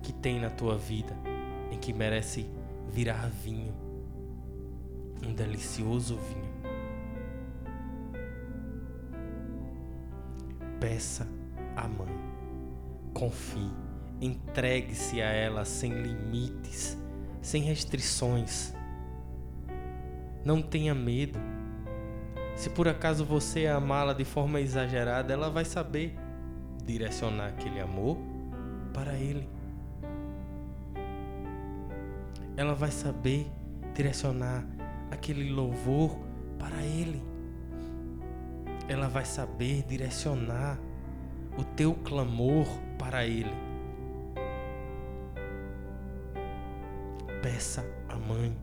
que 0.02 0.12
tem 0.12 0.38
na 0.38 0.50
tua 0.50 0.76
vida 0.76 1.16
em 1.70 1.78
que 1.78 1.94
merece 1.94 2.46
virar 2.90 3.30
vinho, 3.30 3.72
um 5.26 5.32
delicioso 5.32 6.18
vinho. 6.18 6.52
Peça 10.78 11.26
à 11.74 11.88
mãe, 11.88 12.14
confie, 13.14 13.72
entregue-se 14.20 15.20
a 15.22 15.26
ela 15.26 15.64
sem 15.64 15.92
limites, 15.92 16.98
sem 17.40 17.62
restrições. 17.62 18.74
Não 20.44 20.60
tenha 20.60 20.94
medo. 20.94 21.38
Se 22.56 22.68
por 22.70 22.88
acaso 22.88 23.24
você 23.24 23.66
amá-la 23.66 24.12
de 24.12 24.24
forma 24.24 24.60
exagerada, 24.60 25.32
ela 25.32 25.48
vai 25.48 25.64
saber 25.64 26.14
direcionar 26.84 27.48
aquele 27.48 27.80
amor 27.80 28.18
para 28.92 29.14
ele 29.14 29.48
ela 32.60 32.74
vai 32.74 32.90
saber 32.90 33.50
direcionar 33.94 34.66
aquele 35.10 35.50
louvor 35.50 36.18
para 36.58 36.82
Ele. 36.82 37.22
Ela 38.86 39.08
vai 39.08 39.24
saber 39.24 39.82
direcionar 39.88 40.78
o 41.56 41.64
teu 41.64 41.94
clamor 41.94 42.66
para 42.98 43.24
Ele. 43.24 43.69
Peça 47.42 47.82
à 48.08 48.16
mãe. 48.16 48.54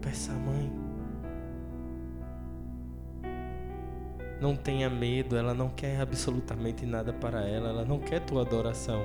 Peça 0.00 0.32
à 0.32 0.34
mãe. 0.34 0.72
Não 4.40 4.56
tenha 4.56 4.90
medo, 4.90 5.36
ela 5.36 5.54
não 5.54 5.68
quer 5.68 6.00
absolutamente 6.00 6.84
nada 6.84 7.12
para 7.12 7.46
ela, 7.46 7.68
ela 7.68 7.84
não 7.84 8.00
quer 8.00 8.20
tua 8.20 8.42
adoração. 8.42 9.00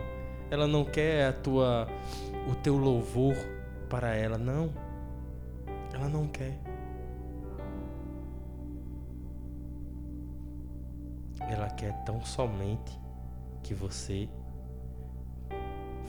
Ela 0.50 0.66
não 0.66 0.86
quer 0.86 1.28
a 1.28 1.34
tua 1.34 1.88
o 2.50 2.56
teu 2.56 2.78
louvor 2.78 3.36
para 3.90 4.16
ela, 4.16 4.38
não. 4.38 4.74
Ela 5.94 6.10
não 6.10 6.28
quer. 6.28 6.60
Ela 11.42 11.70
quer 11.70 11.94
tão 12.06 12.24
somente 12.26 13.00
que 13.62 13.76
você 13.76 14.28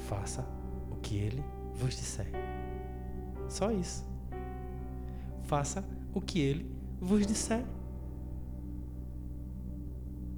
faça 0.08 0.55
que 1.06 1.16
ele 1.16 1.42
vos 1.76 1.96
disser. 1.96 2.26
Só 3.48 3.70
isso. 3.70 4.04
Faça 5.44 5.84
o 6.12 6.20
que 6.20 6.40
ele 6.40 6.68
vos 7.00 7.24
disser. 7.24 7.64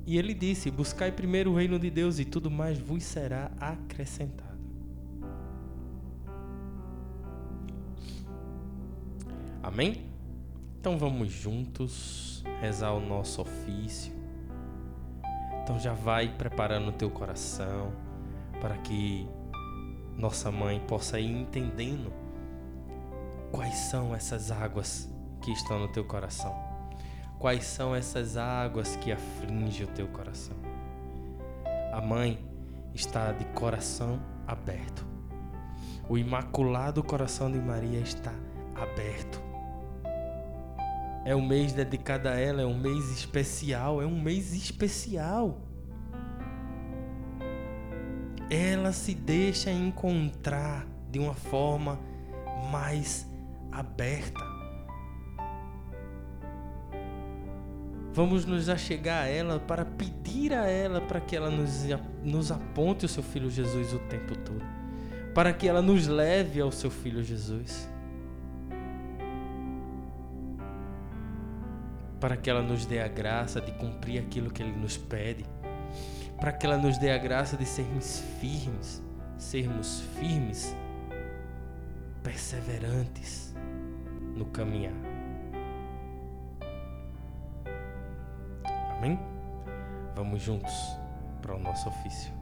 E 0.07 0.19
ele 0.19 0.35
disse: 0.35 0.71
Buscai 0.71 1.11
primeiro 1.11 1.53
o 1.53 1.57
reino 1.57 1.79
de 1.79 1.91
Deus 1.91 2.19
e 2.19 2.25
tudo 2.27 2.51
mais 2.51 2.79
vos 2.79 3.03
será 3.03 3.51
acrescentado. 3.59 4.59
Amém? 9.63 10.05
Então 10.79 10.99
vamos 10.99 11.31
juntos 11.31 12.45
rezar 12.61 12.93
o 12.93 13.01
nosso 13.01 13.41
ofício. 13.41 14.13
Então 15.63 15.79
já 15.79 15.95
vai 15.95 16.29
preparando 16.37 16.89
o 16.89 16.93
teu 16.93 17.11
coração 17.11 17.93
para 18.61 18.77
que 18.79 19.27
nossa 20.19 20.51
mãe 20.51 20.81
possa 20.81 21.21
ir 21.21 21.31
entendendo 21.31 22.13
quais 23.53 23.75
são 23.77 24.13
essas 24.13 24.51
águas 24.51 25.09
que 25.41 25.53
estão 25.53 25.79
no 25.79 25.87
teu 25.87 26.05
coração. 26.05 26.53
Quais 27.39 27.65
são 27.65 27.95
essas 27.95 28.37
águas 28.37 28.97
que 28.97 29.13
afligem 29.13 29.87
o 29.87 29.91
teu 29.91 30.09
coração? 30.09 30.57
A 31.93 32.01
mãe 32.01 32.45
está 32.93 33.31
de 33.31 33.45
coração 33.47 34.21
aberto. 34.45 35.07
O 36.09 36.19
imaculado 36.19 37.01
coração 37.05 37.51
de 37.51 37.61
Maria 37.61 38.01
está 38.01 38.35
aberto. 38.75 39.41
É 41.25 41.37
um 41.37 41.47
mês 41.47 41.73
dedicado 41.73 42.29
a 42.29 42.35
ela, 42.35 42.63
é 42.63 42.67
um 42.67 42.77
mês 42.77 43.09
especial, 43.11 44.03
é 44.03 44.07
um 44.07 44.21
mês 44.21 44.53
especial. 44.53 45.68
Ela 48.51 48.93
se 48.93 49.15
deixa 49.15 49.71
encontrar 49.71 50.87
de 51.11 51.19
uma 51.19 51.35
forma 51.35 51.99
mais 52.71 53.27
aberta. 53.71 54.59
Vamos 58.13 58.45
nos 58.45 58.69
achegar 58.69 59.25
a 59.25 59.29
ela 59.29 59.61
para 59.61 59.85
pedir 59.85 60.53
a 60.53 60.67
ela 60.67 61.01
para 61.01 61.21
que 61.21 61.37
ela 61.37 61.51
nos, 61.51 61.85
nos 62.25 62.51
aponte 62.51 63.05
o 63.05 63.09
seu 63.09 63.23
filho 63.23 63.51
Jesus 63.51 63.93
o 63.93 63.99
tempo 64.01 64.35
todo. 64.37 64.65
Para 65.35 65.53
que 65.53 65.69
ela 65.69 65.81
nos 65.81 66.09
leve 66.09 66.61
ao 66.61 66.73
seu 66.73 66.91
filho 66.91 67.23
Jesus. 67.23 67.89
Para 72.19 72.37
que 72.37 72.51
ela 72.51 72.63
nos 72.63 72.85
dê 72.87 73.01
a 73.01 73.09
graça 73.09 73.61
de 73.61 73.71
cumprir 73.73 74.19
aquilo 74.19 74.51
que 74.51 74.63
ele 74.63 74.73
nos 74.73 74.97
pede. 74.97 75.45
Para 76.39 76.53
que 76.53 76.65
ela 76.65 76.77
nos 76.77 76.99
dê 76.99 77.11
a 77.11 77.19
graça 77.19 77.57
de 77.57 77.67
sermos 77.67 78.21
firmes, 78.41 79.03
sermos 79.37 80.03
firmes, 80.19 80.75
perseverantes 82.23 83.55
no 84.37 84.47
caminhar. 84.47 84.95
Amém? 88.97 89.19
Vamos 90.15 90.43
juntos 90.43 90.73
para 91.43 91.55
o 91.55 91.59
nosso 91.59 91.89
ofício. 91.89 92.38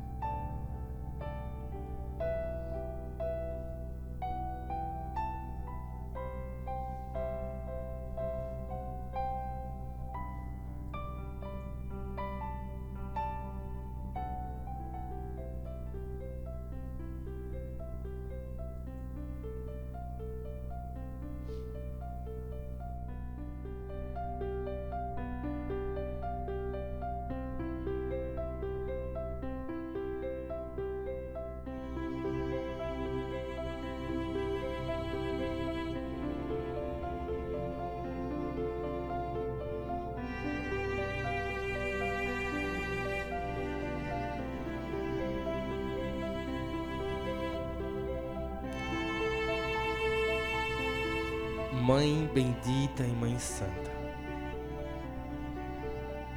Mãe 51.86 52.28
bendita 52.34 53.04
e 53.04 53.12
Mãe 53.12 53.38
Santa. 53.38 53.92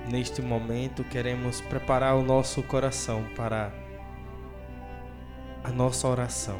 Neste 0.08 0.44
momento 0.44 1.04
queremos 1.04 1.60
preparar 1.60 2.16
o 2.16 2.22
nosso 2.22 2.62
coração 2.62 3.26
para 3.36 3.74
a 5.64 5.72
nossa 5.72 6.08
oração. 6.08 6.60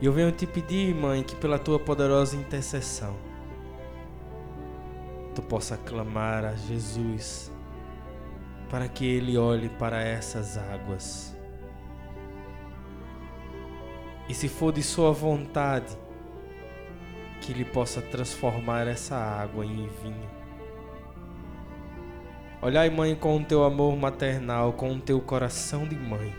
E 0.00 0.06
eu 0.06 0.12
venho 0.14 0.32
te 0.32 0.46
pedir, 0.46 0.94
Mãe, 0.94 1.22
que 1.22 1.36
pela 1.36 1.58
tua 1.58 1.78
poderosa 1.78 2.34
intercessão, 2.34 3.14
tu 5.34 5.42
possa 5.42 5.76
clamar 5.76 6.46
a 6.46 6.54
Jesus 6.54 7.52
para 8.70 8.88
que 8.88 9.04
ele 9.04 9.36
olhe 9.36 9.68
para 9.68 10.02
essas 10.02 10.56
águas 10.56 11.38
e 14.30 14.34
se 14.34 14.48
for 14.48 14.72
de 14.72 14.80
Sua 14.80 15.10
vontade, 15.10 15.98
que 17.40 17.50
Ele 17.50 17.64
possa 17.64 18.00
transformar 18.00 18.86
essa 18.86 19.16
água 19.16 19.66
em 19.66 19.88
vinho. 19.88 20.30
Olhai, 22.62 22.88
mãe, 22.90 23.16
com 23.16 23.38
o 23.38 23.44
teu 23.44 23.64
amor 23.64 23.96
maternal, 23.96 24.74
com 24.74 24.92
o 24.92 25.00
teu 25.00 25.20
coração 25.20 25.84
de 25.84 25.96
mãe, 25.96 26.32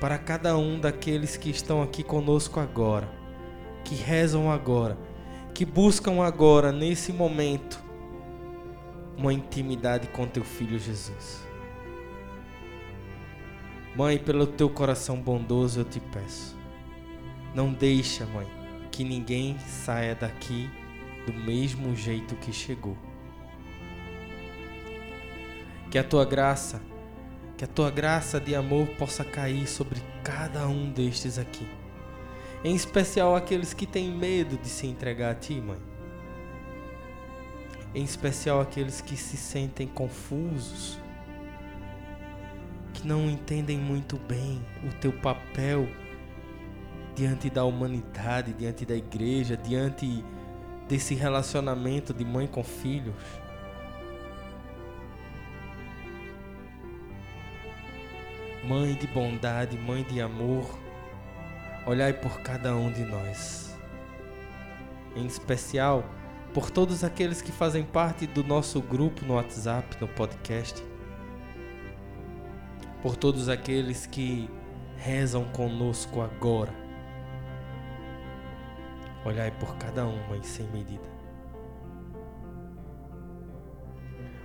para 0.00 0.16
cada 0.16 0.56
um 0.56 0.80
daqueles 0.80 1.36
que 1.36 1.50
estão 1.50 1.82
aqui 1.82 2.02
conosco 2.02 2.58
agora, 2.58 3.06
que 3.84 3.94
rezam 3.94 4.50
agora, 4.50 4.96
que 5.52 5.66
buscam 5.66 6.22
agora, 6.22 6.72
nesse 6.72 7.12
momento, 7.12 7.84
uma 9.14 9.34
intimidade 9.34 10.06
com 10.08 10.26
teu 10.26 10.42
filho 10.42 10.78
Jesus. 10.78 11.46
Mãe, 13.94 14.16
pelo 14.16 14.46
teu 14.46 14.70
coração 14.70 15.20
bondoso 15.20 15.80
eu 15.80 15.84
te 15.84 16.00
peço 16.00 16.57
não 17.58 17.72
deixa, 17.72 18.24
mãe, 18.24 18.46
que 18.92 19.02
ninguém 19.02 19.58
saia 19.58 20.14
daqui 20.14 20.70
do 21.26 21.32
mesmo 21.32 21.96
jeito 21.96 22.36
que 22.36 22.52
chegou. 22.52 22.96
Que 25.90 25.98
a 25.98 26.04
tua 26.04 26.24
graça, 26.24 26.80
que 27.56 27.64
a 27.64 27.66
tua 27.66 27.90
graça 27.90 28.38
de 28.38 28.54
amor 28.54 28.86
possa 28.90 29.24
cair 29.24 29.66
sobre 29.66 30.00
cada 30.22 30.68
um 30.68 30.92
destes 30.92 31.36
aqui. 31.36 31.66
Em 32.62 32.76
especial 32.76 33.34
aqueles 33.34 33.74
que 33.74 33.86
têm 33.86 34.08
medo 34.08 34.56
de 34.56 34.68
se 34.68 34.86
entregar 34.86 35.32
a 35.32 35.34
ti, 35.34 35.60
mãe. 35.60 35.80
Em 37.92 38.04
especial 38.04 38.60
aqueles 38.60 39.00
que 39.00 39.16
se 39.16 39.36
sentem 39.36 39.88
confusos, 39.88 40.96
que 42.94 43.04
não 43.04 43.28
entendem 43.28 43.78
muito 43.78 44.16
bem 44.16 44.64
o 44.84 44.94
teu 45.00 45.12
papel 45.12 45.88
diante 47.18 47.50
da 47.50 47.64
humanidade, 47.64 48.52
diante 48.52 48.86
da 48.86 48.94
igreja, 48.94 49.56
diante 49.56 50.24
desse 50.88 51.16
relacionamento 51.16 52.14
de 52.14 52.24
mãe 52.24 52.46
com 52.46 52.62
filhos. 52.62 53.16
Mãe 58.62 58.94
de 58.94 59.08
bondade, 59.08 59.76
mãe 59.76 60.04
de 60.04 60.20
amor, 60.20 60.78
olhai 61.84 62.12
por 62.12 62.40
cada 62.40 62.76
um 62.76 62.92
de 62.92 63.02
nós. 63.02 63.76
Em 65.16 65.26
especial, 65.26 66.04
por 66.54 66.70
todos 66.70 67.02
aqueles 67.02 67.42
que 67.42 67.50
fazem 67.50 67.82
parte 67.82 68.28
do 68.28 68.44
nosso 68.44 68.80
grupo 68.80 69.26
no 69.26 69.34
WhatsApp, 69.34 69.96
no 70.00 70.06
podcast. 70.06 70.80
Por 73.02 73.16
todos 73.16 73.48
aqueles 73.48 74.06
que 74.06 74.48
rezam 74.98 75.44
conosco 75.46 76.20
agora 76.20 76.87
Olhai 79.24 79.50
por 79.58 79.76
cada 79.76 80.06
um, 80.06 80.28
mãe, 80.28 80.42
sem 80.42 80.66
medida. 80.70 81.08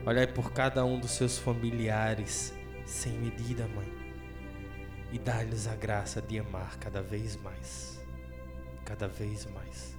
Olhai 0.05 0.27
por 0.27 0.51
cada 0.51 0.83
um 0.83 0.99
dos 0.99 1.11
seus 1.11 1.37
familiares, 1.37 2.53
sem 2.85 3.13
medida, 3.13 3.67
mãe. 3.67 3.87
E 5.11 5.19
dá-lhes 5.19 5.67
a 5.67 5.75
graça 5.75 6.21
de 6.21 6.39
amar 6.39 6.77
cada 6.77 7.01
vez 7.01 7.37
mais. 7.37 8.03
Cada 8.83 9.07
vez 9.07 9.45
mais. 9.45 9.97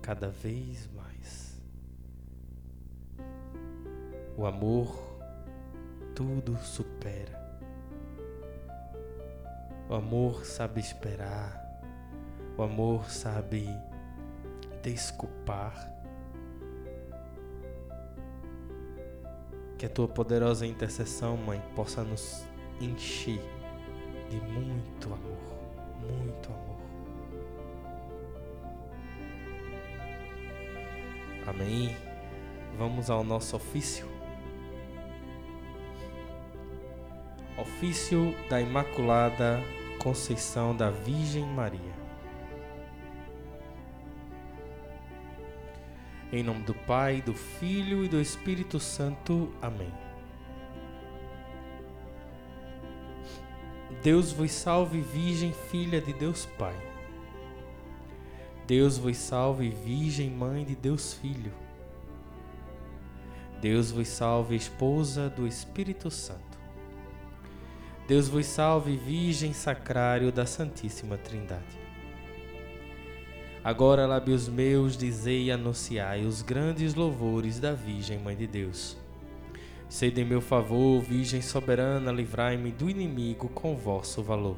Cada 0.00 0.28
vez 0.28 0.88
mais. 0.94 1.60
O 4.36 4.46
amor 4.46 5.08
tudo 6.14 6.56
supera. 6.58 7.36
O 9.88 9.94
amor 9.94 10.44
sabe 10.44 10.80
esperar. 10.80 11.67
O 12.58 12.64
amor 12.64 13.08
sabe 13.08 13.68
desculpar. 14.82 15.94
Que 19.78 19.86
a 19.86 19.88
tua 19.88 20.08
poderosa 20.08 20.66
intercessão, 20.66 21.36
Mãe, 21.36 21.62
possa 21.76 22.02
nos 22.02 22.44
encher 22.80 23.40
de 24.28 24.40
muito 24.40 25.06
amor, 25.06 25.38
muito 26.00 26.48
amor. 26.48 26.80
Amém. 31.46 31.96
Vamos 32.76 33.08
ao 33.08 33.22
nosso 33.22 33.54
ofício. 33.54 34.08
Ofício 37.56 38.34
da 38.50 38.60
Imaculada 38.60 39.62
Conceição 40.02 40.76
da 40.76 40.90
Virgem 40.90 41.44
Maria. 41.44 41.97
Em 46.30 46.42
nome 46.42 46.62
do 46.62 46.74
Pai, 46.74 47.22
do 47.22 47.32
Filho 47.32 48.04
e 48.04 48.08
do 48.08 48.20
Espírito 48.20 48.78
Santo. 48.78 49.50
Amém. 49.62 49.92
Deus 54.02 54.30
vos 54.30 54.52
salve, 54.52 55.00
Virgem, 55.00 55.52
filha 55.52 56.02
de 56.02 56.12
Deus 56.12 56.44
Pai. 56.58 56.76
Deus 58.66 58.98
vos 58.98 59.16
salve, 59.16 59.70
Virgem, 59.70 60.30
mãe 60.30 60.66
de 60.66 60.76
Deus 60.76 61.14
Filho. 61.14 61.52
Deus 63.62 63.90
vos 63.90 64.08
salve, 64.08 64.54
esposa 64.54 65.30
do 65.30 65.46
Espírito 65.46 66.10
Santo. 66.10 66.58
Deus 68.06 68.28
vos 68.28 68.44
salve, 68.44 68.98
Virgem 68.98 69.54
Sacrário 69.54 70.30
da 70.30 70.44
Santíssima 70.44 71.16
Trindade. 71.16 71.87
Agora, 73.68 74.06
lábios 74.06 74.48
meus, 74.48 74.96
dizei 74.96 75.44
e 75.44 75.50
anunciai 75.50 76.24
os 76.24 76.40
grandes 76.40 76.94
louvores 76.94 77.60
da 77.60 77.74
Virgem 77.74 78.18
Mãe 78.18 78.34
de 78.34 78.46
Deus. 78.46 78.96
Sede 79.90 80.22
em 80.22 80.24
meu 80.24 80.40
favor, 80.40 81.02
Virgem 81.02 81.42
soberana, 81.42 82.10
livrai-me 82.10 82.72
do 82.72 82.88
inimigo 82.88 83.46
com 83.50 83.76
vosso 83.76 84.22
valor. 84.22 84.56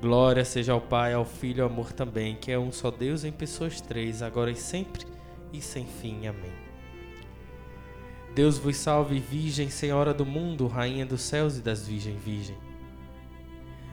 Glória 0.00 0.42
seja 0.42 0.72
ao 0.72 0.80
Pai, 0.80 1.12
ao 1.12 1.26
Filho 1.26 1.58
e 1.58 1.60
ao 1.60 1.68
amor 1.68 1.92
também, 1.92 2.34
que 2.34 2.50
é 2.50 2.58
um 2.58 2.72
só 2.72 2.90
Deus 2.90 3.24
em 3.24 3.30
pessoas 3.30 3.78
três, 3.78 4.22
agora 4.22 4.50
e 4.50 4.56
sempre 4.56 5.04
e 5.52 5.60
sem 5.60 5.84
fim. 5.84 6.26
Amém. 6.26 6.54
Deus 8.34 8.56
vos 8.56 8.78
salve, 8.78 9.20
Virgem, 9.20 9.68
Senhora 9.68 10.14
do 10.14 10.24
mundo, 10.24 10.66
Rainha 10.66 11.04
dos 11.04 11.20
céus 11.20 11.58
e 11.58 11.60
das 11.60 11.86
Virgens 11.86 12.18
Virgem. 12.24 12.56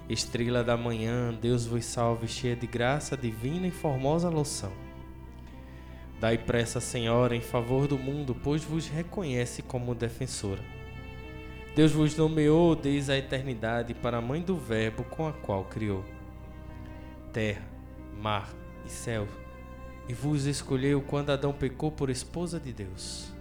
Estrela 0.10 0.64
da 0.64 0.78
manhã, 0.78 1.34
Deus 1.34 1.66
vos 1.66 1.84
salve, 1.86 2.28
cheia 2.28 2.56
de 2.56 2.68
graça 2.68 3.18
divina 3.18 3.68
e 3.68 3.72
formosa 3.72 4.30
loção. 4.30 4.72
Dai 6.20 6.38
pressa, 6.38 6.80
Senhora, 6.80 7.36
em 7.36 7.42
favor 7.42 7.88
do 7.88 7.98
mundo, 7.98 8.36
pois 8.36 8.64
vos 8.64 8.88
reconhece 8.88 9.62
como 9.62 9.96
defensora. 9.96 10.64
Deus 11.76 11.92
vos 11.92 12.16
nomeou 12.16 12.76
desde 12.76 13.12
a 13.12 13.18
eternidade 13.18 13.94
para 13.94 14.18
a 14.18 14.22
mãe 14.22 14.42
do 14.42 14.56
Verbo 14.56 15.04
com 15.04 15.28
a 15.28 15.34
qual 15.34 15.66
criou 15.66 16.06
terra, 17.34 17.68
mar 18.18 18.50
e 18.86 18.90
céu, 18.90 19.28
e 20.08 20.14
vos 20.14 20.46
escolheu 20.46 21.02
quando 21.02 21.32
Adão 21.32 21.52
pecou 21.52 21.92
por 21.92 22.10
esposa 22.10 22.62
de 22.62 22.72
Deus. 22.72 23.34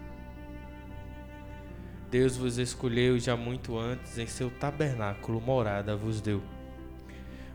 Deus 2.11 2.37
vos 2.37 2.59
escolheu 2.59 3.17
já 3.21 3.37
muito 3.37 3.79
antes, 3.79 4.19
em 4.19 4.27
seu 4.27 4.51
tabernáculo 4.51 5.41
morada 5.41 5.97
vos 5.97 6.21
deu. 6.21 6.43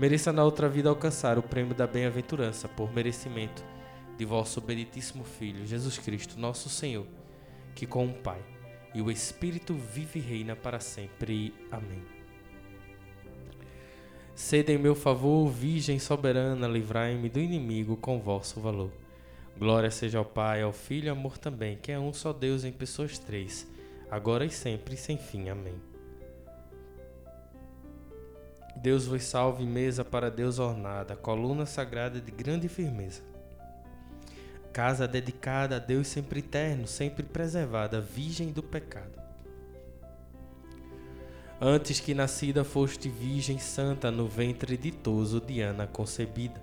mereça 0.00 0.32
na 0.32 0.42
outra 0.42 0.66
vida 0.66 0.88
alcançar 0.88 1.38
o 1.38 1.42
prêmio 1.42 1.74
da 1.74 1.86
bem-aventurança 1.86 2.66
por 2.66 2.90
merecimento 2.90 3.62
de 4.16 4.24
vosso 4.24 4.58
benditíssimo 4.58 5.24
Filho, 5.24 5.66
Jesus 5.66 5.98
Cristo, 5.98 6.40
nosso 6.40 6.70
Senhor, 6.70 7.06
que 7.74 7.86
com 7.86 8.06
o 8.06 8.14
Pai 8.14 8.42
e 8.94 9.02
o 9.02 9.10
Espírito 9.10 9.74
vive 9.74 10.18
e 10.18 10.22
reina 10.22 10.56
para 10.56 10.80
sempre. 10.80 11.52
Amém. 11.70 12.02
Sede 14.34 14.72
em 14.72 14.78
meu 14.78 14.94
favor, 14.94 15.50
Virgem 15.50 15.98
soberana, 15.98 16.66
livrai-me 16.66 17.28
do 17.28 17.38
inimigo 17.38 17.94
com 17.94 18.18
vosso 18.18 18.58
valor. 18.58 18.90
Glória 19.58 19.90
seja 19.90 20.16
ao 20.16 20.24
Pai, 20.24 20.62
ao 20.62 20.72
Filho 20.72 21.08
e 21.08 21.10
amor 21.10 21.36
também, 21.36 21.76
que 21.76 21.92
é 21.92 21.98
um 21.98 22.14
só 22.14 22.32
Deus 22.32 22.64
em 22.64 22.72
pessoas 22.72 23.18
três 23.18 23.68
agora 24.10 24.46
e 24.46 24.50
sempre, 24.50 24.96
sem 24.96 25.18
fim. 25.18 25.50
Amém. 25.50 25.89
Deus 28.82 29.06
vos 29.06 29.22
salve, 29.24 29.64
mesa 29.64 30.04
para 30.04 30.30
Deus 30.30 30.58
ornada, 30.58 31.14
coluna 31.14 31.66
sagrada 31.66 32.20
de 32.20 32.30
grande 32.30 32.66
firmeza. 32.66 33.20
Casa 34.72 35.06
dedicada 35.06 35.76
a 35.76 35.78
Deus 35.78 36.06
sempre 36.06 36.40
eterno, 36.40 36.86
sempre 36.86 37.22
preservada, 37.22 38.00
virgem 38.00 38.50
do 38.52 38.62
pecado. 38.62 39.20
Antes 41.60 42.00
que 42.00 42.14
nascida 42.14 42.64
foste 42.64 43.08
virgem 43.10 43.58
santa 43.58 44.10
no 44.10 44.26
ventre 44.26 44.78
ditoso 44.78 45.40
de 45.40 45.60
Ana 45.60 45.86
concebida. 45.86 46.62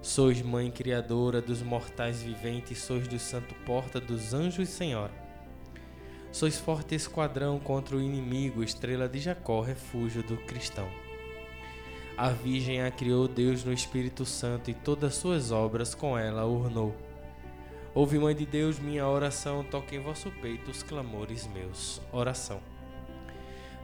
Sois 0.00 0.40
mãe 0.40 0.70
criadora 0.70 1.42
dos 1.42 1.60
mortais 1.60 2.22
viventes, 2.22 2.78
sois 2.78 3.06
do 3.06 3.18
santo 3.18 3.54
porta 3.66 4.00
dos 4.00 4.32
anjos 4.32 4.70
senhora 4.70 5.30
Sois 6.32 6.58
forte 6.58 6.94
esquadrão 6.94 7.58
contra 7.58 7.96
o 7.96 8.00
inimigo, 8.00 8.62
estrela 8.62 9.08
de 9.08 9.18
Jacó, 9.18 9.60
refúgio 9.60 10.22
do 10.22 10.36
cristão. 10.36 10.88
A 12.20 12.28
Virgem 12.28 12.82
a 12.82 12.90
criou 12.90 13.26
Deus 13.26 13.64
no 13.64 13.72
Espírito 13.72 14.26
Santo 14.26 14.70
e 14.70 14.74
todas 14.74 15.14
suas 15.14 15.50
obras 15.50 15.94
com 15.94 16.18
ela 16.18 16.44
ornou. 16.44 16.94
Ouve, 17.94 18.18
Mãe 18.18 18.34
de 18.34 18.44
Deus, 18.44 18.78
minha 18.78 19.08
oração, 19.08 19.64
toque 19.64 19.96
em 19.96 20.02
vosso 20.02 20.30
peito 20.42 20.70
os 20.70 20.82
clamores 20.82 21.46
meus. 21.46 21.98
Oração. 22.12 22.60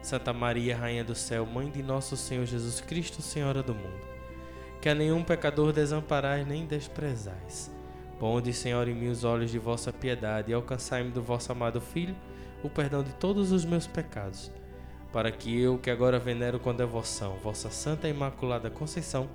Santa 0.03 0.31
Maria, 0.33 0.77
Rainha 0.77 1.03
do 1.03 1.15
Céu, 1.15 1.47
Mãe 1.47 1.67
de 1.71 1.81
nosso 1.81 2.15
Senhor 2.15 2.45
Jesus 2.45 2.79
Cristo, 2.79 3.23
Senhora 3.23 3.63
do 3.63 3.73
mundo, 3.73 4.05
que 4.79 4.87
a 4.87 4.93
nenhum 4.93 5.23
pecador 5.23 5.73
desamparais 5.73 6.45
nem 6.45 6.63
desprezais. 6.63 7.71
Ponde, 8.19 8.53
Senhor, 8.53 8.87
em 8.87 8.93
mim 8.93 9.07
os 9.07 9.23
olhos 9.23 9.49
de 9.49 9.57
vossa 9.57 9.91
piedade 9.91 10.51
e 10.51 10.53
alcançai-me 10.53 11.09
do 11.09 11.23
vosso 11.23 11.51
amado 11.51 11.81
Filho 11.81 12.15
o 12.61 12.69
perdão 12.69 13.03
de 13.03 13.13
todos 13.13 13.51
os 13.51 13.65
meus 13.65 13.87
pecados, 13.87 14.51
para 15.17 15.31
que 15.31 15.59
eu, 15.59 15.79
que 15.79 15.89
agora 15.89 16.19
venero 16.19 16.59
com 16.59 16.71
devoção 16.71 17.37
vossa 17.37 17.71
Santa 17.71 18.07
Imaculada 18.07 18.69
Conceição, 18.69 19.27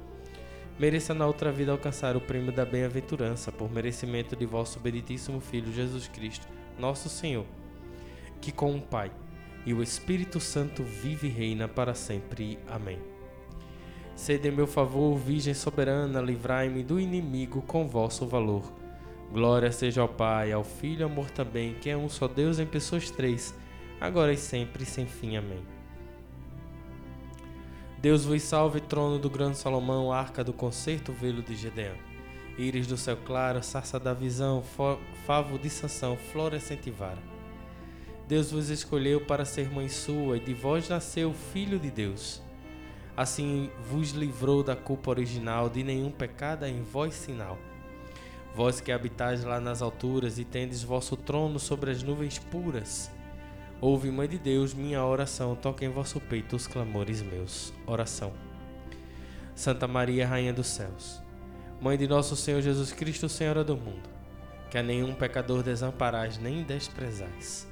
mereça 0.79 1.13
na 1.13 1.27
outra 1.27 1.51
vida 1.51 1.73
alcançar 1.73 2.17
o 2.17 2.21
prêmio 2.21 2.53
da 2.53 2.65
bem-aventurança 2.65 3.51
por 3.51 3.69
merecimento 3.69 4.37
de 4.37 4.47
vosso 4.47 4.79
benditíssimo 4.79 5.41
Filho 5.41 5.73
Jesus 5.73 6.07
Cristo, 6.07 6.47
nosso 6.79 7.09
Senhor, 7.09 7.45
que 8.41 8.53
com 8.53 8.77
o 8.77 8.81
Pai 8.81 9.11
e 9.67 9.75
o 9.75 9.83
Espírito 9.83 10.39
Santo 10.39 10.85
vive 10.85 11.27
e 11.27 11.31
reina 11.31 11.67
para 11.67 11.95
sempre. 11.95 12.61
Amém. 12.69 13.01
Sede 14.15 14.51
em 14.51 14.53
meu 14.53 14.69
favor, 14.69 15.17
Virgem 15.19 15.53
soberana, 15.53 16.21
livrai-me 16.21 16.85
do 16.85 17.01
inimigo 17.01 17.61
com 17.63 17.89
vosso 17.89 18.25
valor 18.25 18.63
Glória 19.33 19.73
seja 19.73 20.03
ao 20.03 20.09
Pai, 20.09 20.53
ao 20.53 20.63
Filho 20.63 21.01
e 21.01 21.03
ao 21.05 21.11
amor 21.11 21.31
também, 21.31 21.75
que 21.81 21.89
é 21.89 21.97
um 21.97 22.07
só 22.07 22.29
Deus 22.29 22.59
em 22.59 22.67
pessoas 22.67 23.11
três, 23.11 23.55
agora 24.07 24.33
e 24.33 24.37
sempre, 24.37 24.85
sem 24.85 25.07
fim. 25.07 25.37
Amém. 25.37 25.63
Deus 27.99 28.25
vos 28.25 28.43
salve, 28.43 28.81
trono 28.81 29.19
do 29.19 29.31
grande 29.31 29.57
Salomão, 29.57 30.13
arca 30.13 30.43
do 30.43 30.53
concerto, 30.53 31.13
velo 31.13 31.43
de 31.43 31.55
Gedeão. 31.55 31.95
Íris 32.59 32.87
do 32.87 32.97
céu 32.97 33.17
claro, 33.25 33.63
sarça 33.63 33.99
da 33.99 34.13
visão, 34.13 34.63
favo 35.27 35.59
de 35.59 35.71
sanção, 35.71 36.17
florescente 36.17 36.91
vara. 36.91 37.23
Deus 38.27 38.51
vos 38.51 38.69
escolheu 38.71 39.21
para 39.21 39.45
ser 39.45 39.71
mãe 39.71 39.89
sua, 39.89 40.37
e 40.37 40.41
de 40.41 40.53
vós 40.53 40.89
nasceu 40.89 41.31
o 41.31 41.35
Filho 41.35 41.79
de 41.79 41.91
Deus. 41.91 42.43
Assim 43.17 43.71
vos 43.91 44.11
livrou 44.11 44.63
da 44.63 44.75
culpa 44.75 45.11
original, 45.11 45.69
de 45.69 45.83
nenhum 45.83 46.11
pecado 46.11 46.65
em 46.67 46.83
vós 46.83 47.15
sinal 47.15 47.59
Vós 48.55 48.81
que 48.81 48.93
habitais 48.93 49.45
lá 49.45 49.59
nas 49.59 49.81
alturas 49.81 50.39
e 50.39 50.45
tendes 50.45 50.83
vosso 50.83 51.17
trono 51.17 51.59
sobre 51.59 51.91
as 51.91 52.03
nuvens 52.03 52.39
puras, 52.39 53.11
ouve, 53.83 54.11
Mãe 54.11 54.27
de 54.27 54.39
Deus, 54.39 54.73
minha 54.73 55.05
oração, 55.05 55.55
toque 55.55 55.85
em 55.85 55.91
vosso 55.91 56.19
peito 56.21 56.57
os 56.57 56.67
clamores 56.67 57.21
meus. 57.21 57.75
Oração. 57.87 58.33
Santa 59.55 59.87
Maria, 59.87 60.27
Rainha 60.27 60.55
dos 60.55 60.69
Céus, 60.69 61.21
Mãe 61.81 61.99
de 61.99 62.09
nosso 62.09 62.35
Senhor 62.35 62.63
Jesus 62.63 62.93
Cristo, 62.93 63.29
Senhora 63.29 63.63
do 63.63 63.77
mundo, 63.77 64.09
que 64.71 64.79
a 64.79 64.83
nenhum 64.83 65.13
pecador 65.13 65.63
desamparais 65.63 66.39
nem 66.39 66.63
desprezais. 66.63 67.69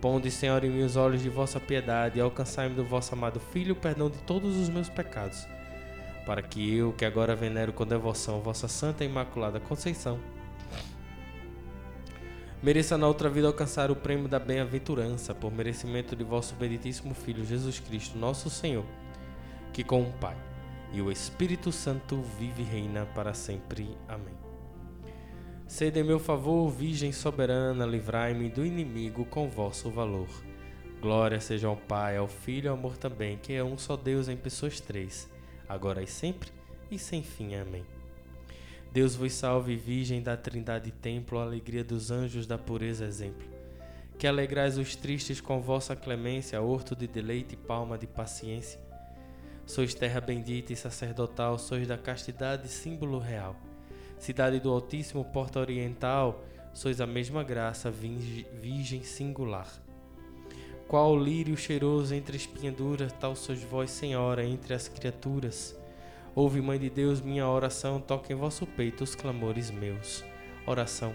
Ponde, 0.00 0.30
Senhor, 0.30 0.62
em 0.64 0.82
os 0.82 0.96
olhos 0.96 1.22
de 1.22 1.30
vossa 1.30 1.58
piedade 1.58 2.18
e 2.18 2.20
alcançai-me 2.20 2.74
do 2.74 2.84
vosso 2.84 3.14
amado 3.14 3.40
Filho 3.40 3.72
o 3.72 3.78
perdão 3.78 4.10
de 4.10 4.18
todos 4.18 4.56
os 4.56 4.68
meus 4.68 4.90
pecados 4.90 5.46
para 6.24 6.42
que 6.42 6.74
eu, 6.74 6.92
que 6.92 7.04
agora 7.04 7.36
venero 7.36 7.72
com 7.72 7.86
devoção 7.86 8.40
vossa 8.40 8.66
Santa 8.66 9.04
Imaculada 9.04 9.60
Conceição, 9.60 10.18
mereça 12.64 12.96
na 12.96 13.06
outra 13.06 13.28
vida 13.28 13.46
alcançar 13.46 13.90
o 13.90 13.96
prêmio 13.96 14.26
da 14.26 14.38
bem-aventurança, 14.38 15.34
por 15.34 15.52
merecimento 15.52 16.16
de 16.16 16.24
vosso 16.24 16.54
benditíssimo 16.54 17.12
Filho 17.12 17.44
Jesus 17.44 17.78
Cristo, 17.78 18.16
nosso 18.16 18.48
Senhor, 18.48 18.86
que 19.70 19.84
com 19.84 20.00
o 20.00 20.12
Pai 20.14 20.34
e 20.90 21.02
o 21.02 21.12
Espírito 21.12 21.70
Santo 21.70 22.22
vive 22.38 22.62
e 22.62 22.64
reina 22.64 23.04
para 23.14 23.34
sempre. 23.34 23.94
Amém. 24.08 24.32
Sede 25.68 26.00
em 26.00 26.04
meu 26.04 26.18
favor, 26.18 26.70
Virgem 26.70 27.12
soberana, 27.12 27.84
livrai-me 27.84 28.48
do 28.48 28.64
inimigo 28.64 29.26
com 29.26 29.46
vosso 29.46 29.90
valor. 29.90 30.28
Glória 31.02 31.40
seja 31.40 31.68
ao 31.68 31.76
Pai, 31.76 32.16
ao 32.16 32.28
Filho 32.28 32.64
e 32.64 32.68
ao 32.68 32.78
amor 32.78 32.96
também, 32.96 33.36
que 33.36 33.52
é 33.52 33.62
um 33.62 33.76
só 33.76 33.94
Deus 33.94 34.26
em 34.26 34.38
pessoas 34.38 34.80
três, 34.80 35.28
agora 35.68 36.02
e 36.02 36.06
sempre 36.06 36.48
e 36.90 36.98
sem 36.98 37.22
fim. 37.22 37.56
Amém. 37.56 37.93
Deus 38.94 39.16
vos 39.16 39.32
salve, 39.32 39.74
Virgem 39.74 40.22
da 40.22 40.36
Trindade 40.36 40.92
Templo, 40.92 41.40
alegria 41.40 41.82
dos 41.82 42.12
anjos 42.12 42.46
da 42.46 42.56
pureza 42.56 43.04
exemplo. 43.04 43.44
Que 44.16 44.24
alegrais 44.24 44.78
os 44.78 44.94
tristes 44.94 45.40
com 45.40 45.60
vossa 45.60 45.96
clemência, 45.96 46.62
horto 46.62 46.94
de 46.94 47.08
deleite 47.08 47.54
e 47.54 47.56
palma 47.56 47.98
de 47.98 48.06
paciência. 48.06 48.78
Sois 49.66 49.94
terra 49.94 50.20
bendita 50.20 50.72
e 50.72 50.76
sacerdotal, 50.76 51.58
sois 51.58 51.88
da 51.88 51.98
castidade 51.98 52.68
símbolo 52.68 53.18
real. 53.18 53.56
Cidade 54.16 54.60
do 54.60 54.70
Altíssimo, 54.70 55.24
porta 55.24 55.58
oriental, 55.58 56.44
sois 56.72 57.00
a 57.00 57.06
mesma 57.06 57.42
graça, 57.42 57.90
virgem 57.90 59.02
singular. 59.02 59.66
Qual 60.86 61.18
lírio 61.18 61.56
cheiroso 61.56 62.14
entre 62.14 62.36
espinhaduras, 62.36 63.12
tal 63.14 63.34
sois 63.34 63.60
vós, 63.64 63.90
Senhora, 63.90 64.44
entre 64.44 64.72
as 64.72 64.86
criaturas. 64.86 65.76
Ouve, 66.36 66.60
Mãe 66.60 66.80
de 66.80 66.90
Deus, 66.90 67.20
minha 67.20 67.46
oração, 67.46 68.00
toque 68.00 68.32
em 68.32 68.36
vosso 68.36 68.66
peito 68.66 69.04
os 69.04 69.14
clamores 69.14 69.70
meus. 69.70 70.24
Oração. 70.66 71.14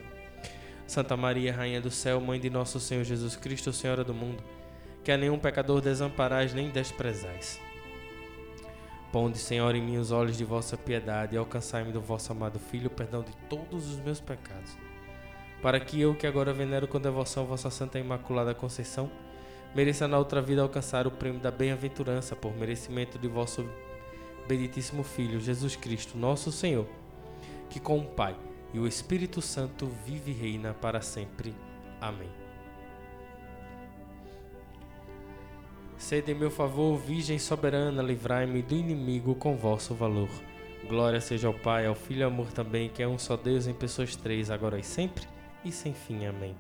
Santa 0.88 1.18
Maria, 1.18 1.52
Rainha 1.54 1.82
do 1.82 1.92
Céu, 1.92 2.22
Mãe 2.22 2.40
de 2.40 2.50
nosso 2.50 2.80
Senhor 2.80 3.04
Jesus 3.04 3.36
Cristo, 3.36 3.74
Senhora 3.74 4.02
do 4.02 4.14
mundo, 4.14 4.42
que 5.04 5.12
a 5.12 5.18
nenhum 5.18 5.38
pecador 5.38 5.82
desamparais 5.82 6.54
nem 6.54 6.70
desprezais. 6.70 7.60
Ponde, 9.12 9.38
Senhor, 9.38 9.76
em 9.76 9.82
mim 9.82 9.98
os 9.98 10.10
olhos 10.10 10.38
de 10.38 10.46
vossa 10.46 10.78
piedade 10.78 11.36
e 11.36 11.38
alcançai-me 11.38 11.92
do 11.92 12.00
vosso 12.00 12.32
amado 12.32 12.58
Filho 12.58 12.88
o 12.88 12.90
perdão 12.90 13.22
de 13.22 13.36
todos 13.50 13.92
os 13.92 14.00
meus 14.00 14.22
pecados. 14.22 14.78
Para 15.62 15.82
que 15.82 16.00
eu, 16.00 16.16
que 16.16 16.28
agora 16.28 16.54
venero 16.54 16.88
com 16.88 16.98
devoção 16.98 17.46
vossa 17.46 17.70
Santa 17.70 18.00
Imaculada 18.00 18.54
Conceição, 18.54 19.12
mereça 19.76 20.08
na 20.08 20.18
outra 20.18 20.42
vida 20.42 20.62
alcançar 20.62 21.06
o 21.06 21.12
prêmio 21.12 21.42
da 21.42 21.52
bem-aventurança 21.52 22.38
por 22.38 22.56
merecimento 22.56 23.20
de 23.20 23.28
vosso 23.28 23.70
benditíssimo 24.50 25.04
Filho, 25.04 25.40
Jesus 25.40 25.76
Cristo, 25.76 26.18
nosso 26.18 26.52
Senhor, 26.52 26.88
que 27.70 27.80
com 27.80 28.00
o 28.00 28.04
Pai 28.04 28.36
e 28.74 28.80
o 28.80 28.88
Espírito 28.88 29.44
Santo 29.44 29.88
vive 30.04 30.32
e 30.32 30.34
reina 30.34 30.74
para 30.74 31.02
sempre. 31.02 31.54
Amém. 32.02 32.30
Sede 36.00 36.32
em 36.32 36.36
meu 36.36 36.50
favor, 36.50 36.98
Virgem 36.98 37.38
soberana, 37.38 38.02
livrai-me 38.02 38.64
do 38.64 38.74
inimigo 38.74 39.36
com 39.36 39.56
vosso 39.56 39.94
valor. 39.94 40.30
Glória 40.88 41.22
seja 41.22 41.48
ao 41.48 41.54
Pai, 41.54 41.86
ao 41.86 41.94
Filho 41.94 42.22
e 42.22 42.24
ao 42.24 42.32
amor 42.32 42.52
também, 42.52 42.90
que 42.90 43.04
é 43.04 43.08
um 43.08 43.20
só 43.20 43.38
Deus 43.38 43.68
em 43.68 43.74
pessoas 43.74 44.16
três, 44.16 44.50
agora 44.50 44.80
e 44.80 44.84
sempre, 44.84 45.28
e 45.64 45.72
sem 45.72 45.94
fim. 45.94 46.26
Amém. 46.26 46.56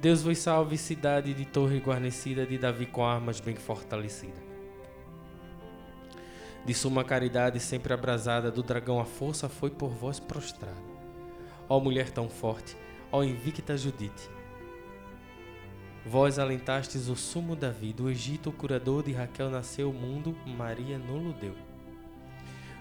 Deus 0.00 0.22
vos 0.22 0.38
salve, 0.38 0.76
cidade 0.76 1.34
de 1.34 1.44
torre 1.44 1.78
guarnecida 1.78 2.44
de 2.44 2.58
Davi 2.58 2.86
com 2.86 3.04
armas 3.04 3.38
bem 3.38 3.54
fortalecida 3.54 4.49
de 6.64 6.74
suma 6.74 7.02
caridade 7.02 7.58
sempre 7.58 7.92
abrasada, 7.92 8.50
do 8.50 8.62
dragão 8.62 9.00
a 9.00 9.04
força 9.04 9.48
foi 9.48 9.70
por 9.70 9.90
vós 9.90 10.20
prostrada. 10.20 10.76
Ó 11.68 11.80
mulher 11.80 12.10
tão 12.10 12.28
forte, 12.28 12.76
ó 13.10 13.22
invicta 13.22 13.76
Judite, 13.76 14.28
vós 16.04 16.38
alentastes 16.38 17.08
o 17.08 17.16
sumo 17.16 17.54
Davi, 17.54 17.92
do 17.92 18.10
Egito 18.10 18.50
o 18.50 18.52
curador 18.52 19.02
de 19.02 19.12
Raquel 19.12 19.50
nasceu 19.50 19.90
o 19.90 19.94
mundo, 19.94 20.36
Maria 20.46 20.98
nulo 20.98 21.32
deu. 21.32 21.54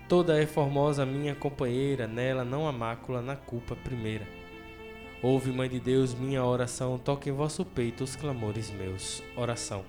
Toda 0.07 0.41
é 0.41 0.45
formosa 0.47 1.05
minha 1.05 1.35
companheira, 1.35 2.07
nela 2.07 2.43
não 2.43 2.67
há 2.67 2.71
mácula, 2.71 3.21
na 3.21 3.35
culpa 3.35 3.75
primeira. 3.75 4.27
Ouve, 5.21 5.51
Mãe 5.51 5.69
de 5.69 5.79
Deus, 5.79 6.15
minha 6.15 6.43
oração, 6.43 6.97
toque 6.97 7.29
em 7.29 7.33
vosso 7.33 7.63
peito 7.63 8.03
os 8.03 8.15
clamores 8.15 8.71
meus. 8.71 9.21
Oração. 9.35 9.83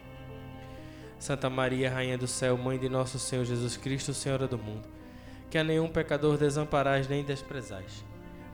Santa 1.20 1.50
Maria, 1.50 1.90
Rainha 1.90 2.16
do 2.16 2.26
Céu, 2.26 2.56
Mãe 2.56 2.78
de 2.78 2.88
nosso 2.88 3.18
Senhor 3.18 3.44
Jesus 3.44 3.76
Cristo, 3.76 4.14
Senhora 4.14 4.48
do 4.48 4.56
mundo, 4.56 4.88
que 5.50 5.58
a 5.58 5.62
nenhum 5.62 5.86
pecador 5.86 6.38
desamparais 6.38 7.06
nem 7.06 7.22
desprezais. 7.22 8.02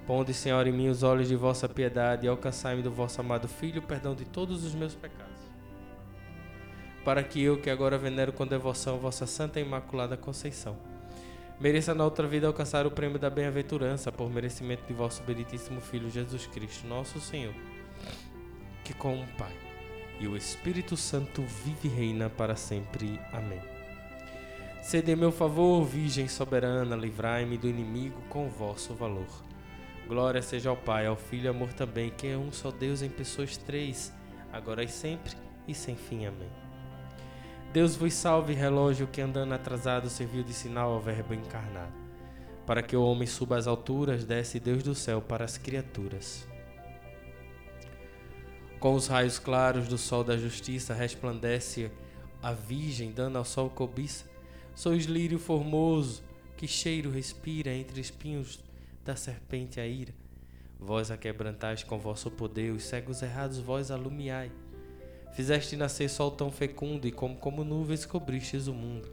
Ponde, 0.05 0.35
Senhor, 0.35 0.67
em 0.67 0.73
mim 0.73 0.89
os 0.89 1.05
olhos 1.05 1.29
de 1.29 1.37
vossa 1.37 1.69
piedade 1.69 2.27
e 2.27 2.29
alcançai-me 2.29 2.83
do 2.83 2.91
vosso 2.91 3.21
amado 3.21 3.47
Filho 3.47 3.81
o 3.81 3.87
perdão 3.87 4.17
de 4.17 4.25
todos 4.25 4.65
os 4.65 4.75
meus 4.75 4.97
pecados. 4.97 5.47
Para 7.05 7.23
que 7.23 7.41
eu, 7.41 7.57
que 7.61 7.71
agora 7.71 7.97
venero 7.97 8.33
com 8.33 8.45
devoção 8.45 8.99
vossa 8.99 9.27
Santa 9.27 9.61
e 9.61 9.63
Imaculada 9.63 10.17
Conceição, 10.17 10.77
mereça 11.61 11.95
na 11.95 12.05
outra 12.05 12.27
vida 12.27 12.49
alcançar 12.49 12.85
o 12.85 12.91
prêmio 12.91 13.19
da 13.19 13.31
bem-aventurança 13.31 14.11
por 14.11 14.29
merecimento 14.29 14.85
de 14.89 14.93
vosso 14.93 15.23
benditíssimo 15.23 15.81
Filho 15.81 16.11
Jesus 16.11 16.49
Cristo, 16.49 16.85
nosso 16.89 17.21
Senhor, 17.21 17.55
que 18.83 18.93
com 18.93 19.21
o 19.21 19.27
Pai 19.39 19.66
e 20.19 20.27
o 20.27 20.37
Espírito 20.37 20.97
Santo 20.97 21.43
vive 21.43 21.89
e 21.89 21.91
reina 21.91 22.31
para 22.31 22.57
sempre. 22.57 23.21
Amém. 23.33 23.61
Sede 24.83 25.17
meu 25.17 25.33
favor, 25.33 25.85
Virgem 25.85 26.29
soberana, 26.29 26.95
livrai-me 26.95 27.59
do 27.59 27.69
inimigo 27.69 28.21
com 28.29 28.49
vosso 28.49 28.95
valor. 28.95 29.27
Glória 30.07 30.41
seja 30.41 30.71
ao 30.71 30.77
Pai, 30.77 31.07
ao 31.07 31.17
Filho 31.17 31.47
e 31.47 31.49
amor 31.49 31.73
também, 31.73 32.11
que 32.11 32.29
é 32.29 32.37
um 32.37 32.53
só 32.53 32.71
Deus 32.71 33.03
em 33.03 33.11
pessoas 33.11 33.57
três, 33.57 34.13
agora 34.53 34.85
e 34.85 34.89
sempre 34.89 35.33
e 35.67 35.75
sem 35.75 35.97
fim. 35.97 36.27
Amém. 36.27 36.51
Deus 37.73 37.97
vos 37.97 38.15
salve, 38.15 38.55
relógio 38.55 39.09
que 39.09 39.21
andando 39.21 39.53
atrasado 39.53 40.09
serviu 40.09 40.45
de 40.45 40.55
sinal 40.55 40.93
ao 40.93 41.01
Verbo 41.01 41.35
encarnado. 41.35 41.93
Para 42.65 42.83
que 42.83 42.97
o 42.97 43.03
homem 43.03 43.27
suba 43.27 43.57
às 43.57 43.67
alturas, 43.67 44.25
desce 44.25 44.61
Deus 44.61 44.83
do 44.83 44.95
céu 44.95 45.21
para 45.21 45.45
as 45.45 45.59
criaturas. 45.59 46.49
Com 48.79 48.95
os 48.95 49.07
raios 49.07 49.39
claros 49.39 49.89
do 49.89 49.97
sol 49.97 50.23
da 50.23 50.37
justiça 50.37 50.93
resplandece 50.93 51.91
a 52.43 52.53
Virgem, 52.53 53.11
dando 53.11 53.39
ao 53.39 53.45
sol 53.45 53.71
cobiça. 53.71 54.27
Sois 54.75 55.07
lírio 55.07 55.39
formoso, 55.39 56.23
que 56.57 56.69
cheiro 56.69 57.11
respira 57.11 57.73
entre 57.73 58.01
espinhos 58.01 58.61
da 59.05 59.17
serpente 59.17 59.81
a 59.81 59.87
ira. 59.87 60.13
Vós 60.79 61.11
a 61.11 61.17
quebrantais 61.17 61.83
com 61.83 61.99
vosso 61.99 62.31
poder, 62.31 62.71
os 62.73 62.85
cegos 62.85 63.23
errados 63.23 63.59
vós 63.59 63.91
alumiai. 63.91 64.53
Fizeste 65.33 65.77
nascer 65.77 66.09
sol 66.09 66.31
tão 66.31 66.51
fecundo, 66.51 67.07
e 67.07 67.13
como, 67.13 67.37
como 67.37 67.65
nuvens 67.65 68.05
cobristes 68.05 68.67
o 68.67 68.75
mundo. 68.75 69.09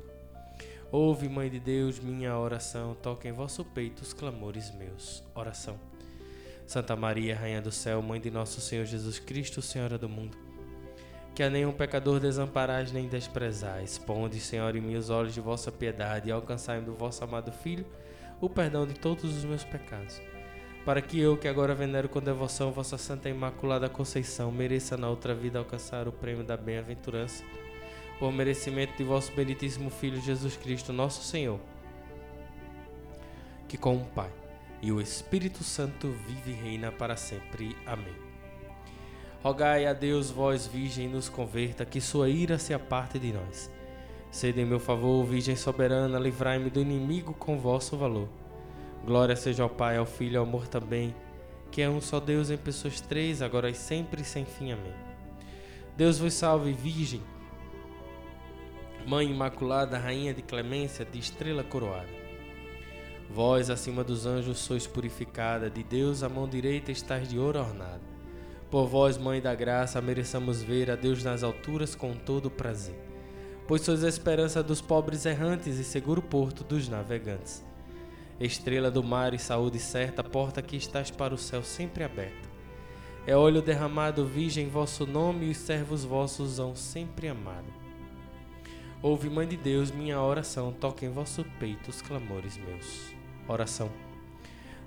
Ouve, 0.91 1.27
Mãe 1.29 1.49
de 1.49 1.59
Deus, 1.59 1.99
minha 1.99 2.37
oração, 2.37 2.95
toque 3.01 3.27
em 3.27 3.31
vosso 3.31 3.63
peito 3.63 4.01
os 4.01 4.13
clamores 4.13 4.71
meus. 4.75 5.23
Oração. 5.33 5.92
Santa 6.65 6.95
Maria, 6.95 7.35
Rainha 7.35 7.61
do 7.61 7.71
Céu, 7.71 8.01
Mãe 8.01 8.19
de 8.19 8.31
nosso 8.31 8.61
Senhor 8.61 8.85
Jesus 8.85 9.19
Cristo, 9.19 9.61
Senhora 9.61 9.97
do 9.97 10.07
mundo, 10.07 10.37
que 11.35 11.43
a 11.43 11.49
nenhum 11.49 11.71
pecador 11.71 12.19
desamparais 12.19 12.91
nem 12.91 13.07
desprezais. 13.07 13.97
Ponde, 13.97 14.39
Senhor, 14.39 14.75
em 14.75 14.81
mim 14.81 14.95
os 14.95 15.09
olhos 15.09 15.33
de 15.33 15.41
vossa 15.41 15.71
piedade 15.71 16.29
e 16.29 16.31
alcançai-me 16.31 16.85
do 16.85 16.93
vosso 16.93 17.23
amado 17.23 17.51
Filho 17.51 17.85
o 18.39 18.49
perdão 18.49 18.85
de 18.85 18.93
todos 18.93 19.23
os 19.23 19.43
meus 19.43 19.63
pecados. 19.63 20.21
Para 20.85 21.01
que 21.01 21.19
eu, 21.19 21.37
que 21.37 21.47
agora 21.47 21.73
venero 21.73 22.09
com 22.09 22.19
devoção 22.19 22.71
vossa 22.71 22.97
Santa 22.97 23.29
Imaculada 23.29 23.87
Conceição, 23.87 24.51
mereça 24.51 24.97
na 24.97 25.09
outra 25.09 25.33
vida 25.33 25.59
alcançar 25.59 26.07
o 26.07 26.11
prêmio 26.11 26.43
da 26.43 26.57
bem-aventurança, 26.57 27.43
por 28.19 28.31
merecimento 28.33 28.97
de 28.97 29.03
vosso 29.03 29.31
benditíssimo 29.33 29.89
Filho 29.89 30.21
Jesus 30.21 30.57
Cristo, 30.57 30.91
nosso 30.91 31.23
Senhor, 31.23 31.59
que 33.67 33.77
com 33.77 33.95
o 33.95 34.05
Pai 34.05 34.42
e 34.83 34.91
o 34.91 34.99
Espírito 34.99 35.63
Santo 35.63 36.09
vive 36.27 36.51
e 36.51 36.53
reina 36.53 36.91
para 36.91 37.15
sempre. 37.15 37.73
Amém. 37.85 38.13
Rogai 39.41 39.85
a 39.85 39.93
Deus, 39.93 40.29
vós, 40.29 40.67
Virgem, 40.67 41.07
nos 41.07 41.29
converta, 41.29 41.85
que 41.85 42.01
sua 42.01 42.29
ira 42.29 42.59
se 42.59 42.73
aparte 42.73 43.17
de 43.17 43.31
nós. 43.31 43.71
Sede 44.29 44.59
em 44.59 44.65
meu 44.65 44.81
favor, 44.81 45.25
Virgem 45.25 45.55
soberana, 45.55 46.19
livrai-me 46.19 46.69
do 46.69 46.81
inimigo 46.81 47.33
com 47.33 47.57
vosso 47.57 47.95
valor. 47.95 48.27
Glória 49.05 49.37
seja 49.37 49.63
ao 49.63 49.69
Pai, 49.69 49.95
ao 49.95 50.05
Filho 50.05 50.33
e 50.33 50.37
ao 50.37 50.43
amor 50.43 50.67
também, 50.67 51.15
que 51.71 51.81
é 51.81 51.89
um 51.89 52.01
só 52.01 52.19
Deus 52.19 52.49
em 52.49 52.57
pessoas 52.57 52.99
três, 52.99 53.41
agora 53.41 53.69
e 53.69 53.73
sempre 53.73 54.21
sem 54.25 54.43
fim. 54.43 54.73
Amém. 54.73 54.93
Deus 55.95 56.19
vos 56.19 56.33
salve, 56.33 56.73
Virgem, 56.73 57.21
Mãe 59.07 59.31
Imaculada, 59.31 59.97
Rainha 59.97 60.33
de 60.33 60.41
Clemência, 60.41 61.05
de 61.05 61.19
estrela 61.19 61.63
coroada. 61.63 62.22
Vós, 63.29 63.69
acima 63.69 64.03
dos 64.03 64.25
anjos, 64.25 64.59
sois 64.59 64.85
purificada, 64.85 65.69
de 65.69 65.83
Deus 65.83 66.23
a 66.23 66.29
mão 66.29 66.47
direita 66.47 66.91
estás 66.91 67.27
de 67.27 67.39
ouro 67.39 67.59
ornada. 67.59 68.01
Por 68.69 68.87
vós, 68.87 69.17
Mãe 69.17 69.39
da 69.39 69.53
Graça, 69.53 70.01
mereçamos 70.01 70.63
ver 70.63 70.89
a 70.89 70.95
Deus 70.95 71.23
nas 71.23 71.43
alturas 71.43 71.93
com 71.93 72.13
todo 72.13 72.49
prazer. 72.49 72.95
Pois 73.67 73.81
sois 73.81 74.03
a 74.03 74.09
esperança 74.09 74.63
dos 74.63 74.81
pobres 74.81 75.25
errantes 75.25 75.77
e 75.77 75.83
seguro 75.83 76.21
porto 76.21 76.63
dos 76.63 76.89
navegantes. 76.89 77.63
Estrela 78.39 78.89
do 78.89 79.03
mar 79.03 79.33
e 79.33 79.39
saúde 79.39 79.79
certa, 79.79 80.23
porta 80.23 80.61
que 80.61 80.75
estás 80.75 81.11
para 81.11 81.35
o 81.35 81.37
céu 81.37 81.63
sempre 81.63 82.03
aberta. 82.03 82.49
É 83.25 83.37
óleo 83.37 83.61
derramado, 83.61 84.25
virgem, 84.25 84.67
vosso 84.67 85.05
nome 85.05 85.45
e 85.45 85.51
os 85.51 85.57
servos 85.57 86.03
vossos 86.03 86.59
hão 86.59 86.75
sempre 86.75 87.27
amado. 87.27 87.71
Ouve, 89.03 89.29
Mãe 89.29 89.47
de 89.47 89.55
Deus, 89.55 89.91
minha 89.91 90.19
oração, 90.19 90.73
toque 90.73 91.05
em 91.05 91.09
vosso 91.09 91.45
peito 91.59 91.89
os 91.89 92.01
clamores 92.01 92.57
meus. 92.57 93.12
Oração. 93.47 93.91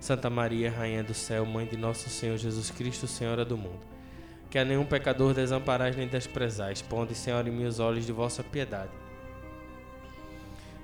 Santa 0.01 0.31
Maria, 0.31 0.71
Rainha 0.71 1.03
do 1.03 1.13
céu, 1.13 1.45
Mãe 1.45 1.67
de 1.67 1.77
nosso 1.77 2.09
Senhor 2.09 2.37
Jesus 2.37 2.71
Cristo, 2.71 3.07
Senhora 3.07 3.45
do 3.45 3.57
mundo, 3.57 3.81
que 4.51 4.59
a 4.59 4.65
nenhum 4.65 4.85
pecador 4.85 5.35
desamparais 5.35 5.97
nem 5.97 6.07
desprezais, 6.07 6.81
ponde, 6.81 7.15
Senhor, 7.15 7.47
em 7.47 7.51
meus 7.51 7.79
olhos 7.81 8.07
de 8.07 8.13
vossa 8.13 8.43
piedade. 8.43 8.93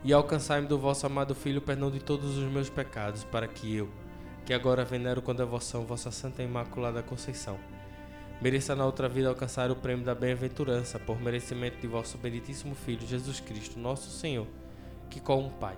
E 0.04 0.12
alcançai-me 0.12 0.66
do 0.66 0.78
vosso 0.78 1.06
amado 1.06 1.34
Filho 1.34 1.58
o 1.58 1.62
perdão 1.62 1.90
de 1.90 2.00
todos 2.00 2.36
os 2.36 2.50
meus 2.50 2.68
pecados, 2.68 3.24
para 3.24 3.46
que 3.46 3.74
eu, 3.74 3.88
que 4.44 4.52
agora 4.52 4.84
venero 4.84 5.22
com 5.22 5.34
devoção 5.34 5.86
vossa 5.86 6.10
Santa 6.10 6.42
Imaculada 6.42 7.02
Conceição, 7.02 7.58
mereça 8.40 8.74
na 8.74 8.84
outra 8.84 9.08
vida 9.08 9.28
alcançar 9.28 9.70
o 9.70 9.76
prêmio 9.76 10.04
da 10.04 10.14
bem-aventurança, 10.14 10.98
por 10.98 11.20
merecimento 11.20 11.78
de 11.80 11.86
vosso 11.86 12.18
benditíssimo 12.18 12.74
Filho, 12.74 13.06
Jesus 13.06 13.40
Cristo, 13.40 13.78
nosso 13.78 14.10
Senhor, 14.10 14.46
que 15.08 15.20
com 15.20 15.46
o 15.46 15.50
Pai 15.50 15.76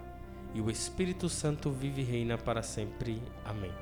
e 0.55 0.61
o 0.61 0.70
Espírito 0.70 1.28
Santo 1.28 1.70
vive 1.70 2.00
e 2.00 2.05
reina 2.05 2.38
para 2.38 2.62
sempre. 2.62 3.20
Amém. 3.44 3.72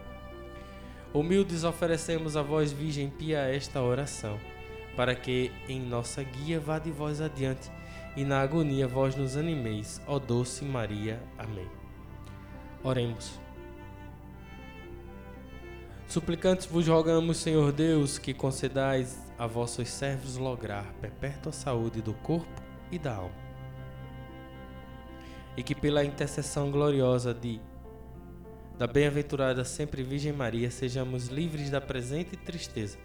Humildes 1.13 1.63
oferecemos 1.63 2.37
a 2.37 2.43
vós, 2.43 2.73
Virgem 2.73 3.11
Pia, 3.11 3.41
esta 3.41 3.83
oração, 3.83 4.39
para 4.97 5.15
que 5.15 5.53
em 5.69 5.79
nossa 5.79 6.23
guia 6.23 6.59
vá 6.59 6.79
de 6.79 6.91
vós 6.91 7.21
adiante 7.21 7.71
e 8.17 8.25
na 8.25 8.41
agonia 8.41 8.89
vós 8.89 9.15
nos 9.15 9.37
animeis, 9.37 10.01
ó 10.07 10.19
doce 10.19 10.65
Maria. 10.65 11.23
Amém. 11.39 11.69
Oremos. 12.83 13.39
Suplicantes 16.09 16.67
vos 16.67 16.89
rogamos, 16.89 17.39
Senhor 17.39 17.73
Deus, 17.73 18.19
que 18.19 18.35
concedais 18.35 19.19
a 19.39 19.47
vossos 19.47 19.89
servos 19.89 20.37
lograr 20.37 20.93
perpétua 21.01 21.53
saúde 21.53 22.03
do 22.03 22.13
corpo 22.15 22.63
e 22.91 22.99
da 22.99 23.15
alma. 23.15 23.52
E 25.57 25.63
que 25.63 25.75
pela 25.75 26.05
intercessão 26.05 26.71
gloriosa 26.71 27.35
de 27.35 27.61
da 28.79 28.87
bem-aventurada 28.87 29.65
sempre 29.65 30.03
Virgem 30.03 30.33
Maria 30.33 30.71
sejamos 30.71 31.29
livres 31.29 31.71
da 31.71 31.81
presente 31.81 32.37
tristeza 32.37 32.99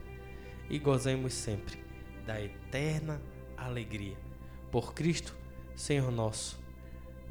e 0.70 0.80
gozemos 0.80 1.34
sempre 1.34 1.84
da 2.26 2.42
eterna 2.42 3.22
alegria. 3.56 4.18
Por 4.72 4.94
Cristo, 4.94 5.36
Senhor 5.76 6.12
nosso. 6.12 6.60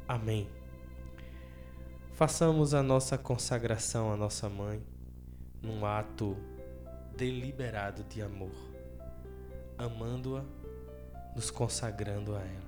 Amém. 0.07 0.47
Façamos 2.13 2.73
a 2.73 2.81
nossa 2.81 3.17
consagração 3.17 4.11
à 4.11 4.17
nossa 4.17 4.47
mãe 4.49 4.81
num 5.61 5.85
ato 5.85 6.37
deliberado 7.15 8.03
de 8.03 8.21
amor, 8.21 8.55
amando-a, 9.77 10.43
nos 11.35 11.51
consagrando 11.51 12.35
a 12.35 12.39
ela. 12.39 12.66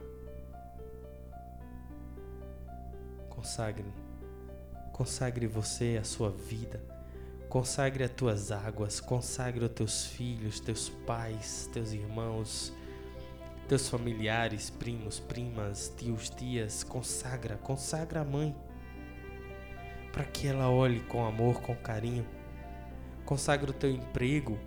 Consagre, 3.39 3.85
consagre 4.91 5.47
você 5.47 5.97
a 5.97 6.03
sua 6.03 6.29
vida, 6.29 6.83
consagre 7.47 8.03
as 8.03 8.11
tuas 8.11 8.51
águas, 8.51 8.99
consagre 8.99 9.63
os 9.63 9.71
teus 9.71 10.05
filhos, 10.07 10.59
teus 10.59 10.89
pais, 10.89 11.69
teus 11.71 11.93
irmãos, 11.93 12.73
teus 13.65 13.87
familiares, 13.87 14.69
primos, 14.69 15.21
primas, 15.21 15.87
tios, 15.95 16.29
tias, 16.29 16.83
consagra, 16.83 17.55
consagra 17.55 18.19
a 18.19 18.25
mãe, 18.25 18.53
para 20.11 20.25
que 20.25 20.45
ela 20.45 20.69
olhe 20.69 20.99
com 21.03 21.25
amor, 21.25 21.61
com 21.61 21.73
carinho. 21.77 22.27
Consagra 23.23 23.71
o 23.71 23.73
teu 23.73 23.89
emprego, 23.89 24.59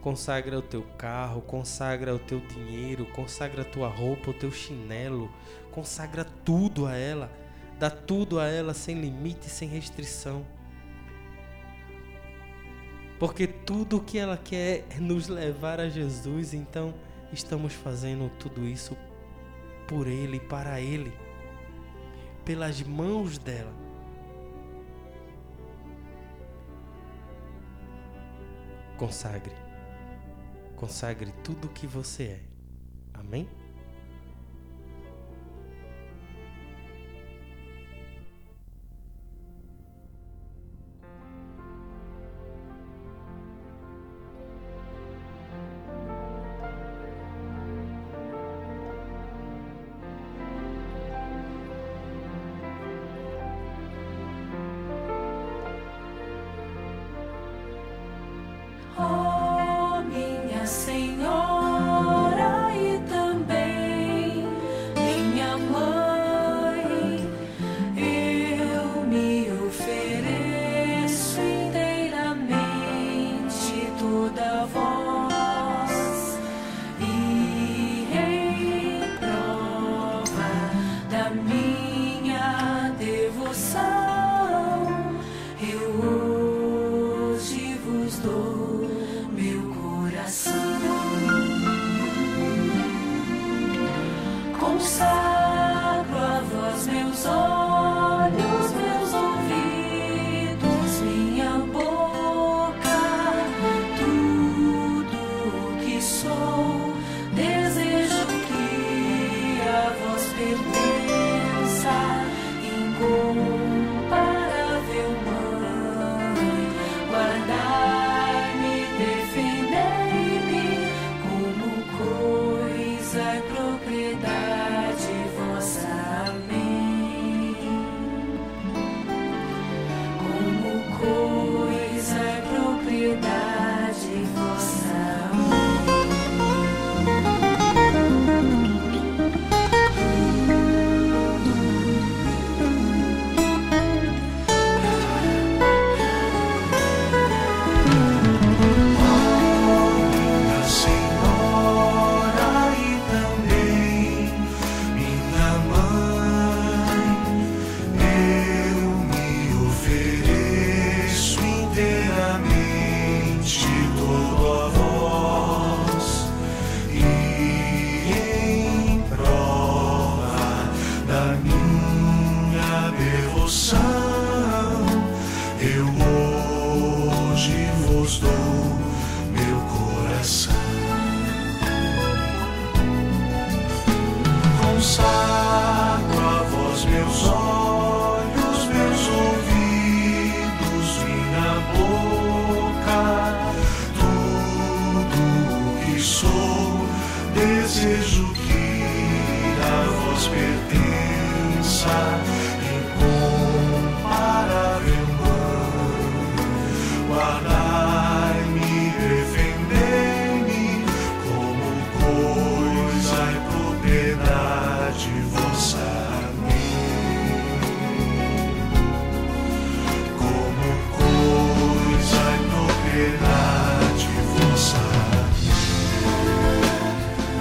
consagra 0.00 0.60
o 0.60 0.62
teu 0.62 0.84
carro, 0.96 1.42
consagra 1.42 2.14
o 2.14 2.20
teu 2.20 2.38
dinheiro, 2.38 3.04
consagra 3.06 3.62
a 3.62 3.64
tua 3.64 3.88
roupa, 3.88 4.30
o 4.30 4.34
teu 4.34 4.52
chinelo, 4.52 5.28
consagra 5.72 6.24
tudo 6.24 6.86
a 6.86 6.96
ela, 6.96 7.41
dá 7.78 7.90
tudo 7.90 8.38
a 8.38 8.46
ela 8.46 8.74
sem 8.74 9.00
limite, 9.00 9.48
sem 9.48 9.68
restrição. 9.68 10.44
Porque 13.18 13.46
tudo 13.46 13.98
o 13.98 14.02
que 14.02 14.18
ela 14.18 14.36
quer 14.36 14.84
é 14.90 14.98
nos 14.98 15.28
levar 15.28 15.78
a 15.78 15.88
Jesus, 15.88 16.54
então 16.54 16.92
estamos 17.32 17.72
fazendo 17.72 18.30
tudo 18.38 18.66
isso 18.66 18.96
por 19.86 20.06
Ele, 20.06 20.40
para 20.40 20.80
Ele, 20.80 21.12
pelas 22.44 22.82
mãos 22.82 23.38
dela. 23.38 23.72
Consagre. 28.96 29.54
Consagre 30.76 31.32
tudo 31.44 31.66
o 31.66 31.70
que 31.70 31.86
você 31.86 32.22
é. 32.24 32.40
Amém? 33.14 33.48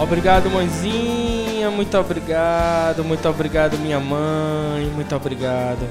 Obrigado, 0.02 0.50
mãezinha. 0.50 1.70
Muito 1.70 1.96
obrigado. 1.96 3.04
Muito 3.04 3.30
obrigado, 3.30 3.78
minha 3.78 4.00
mãe. 4.00 4.90
Muito 4.96 5.16
obrigado. 5.16 5.88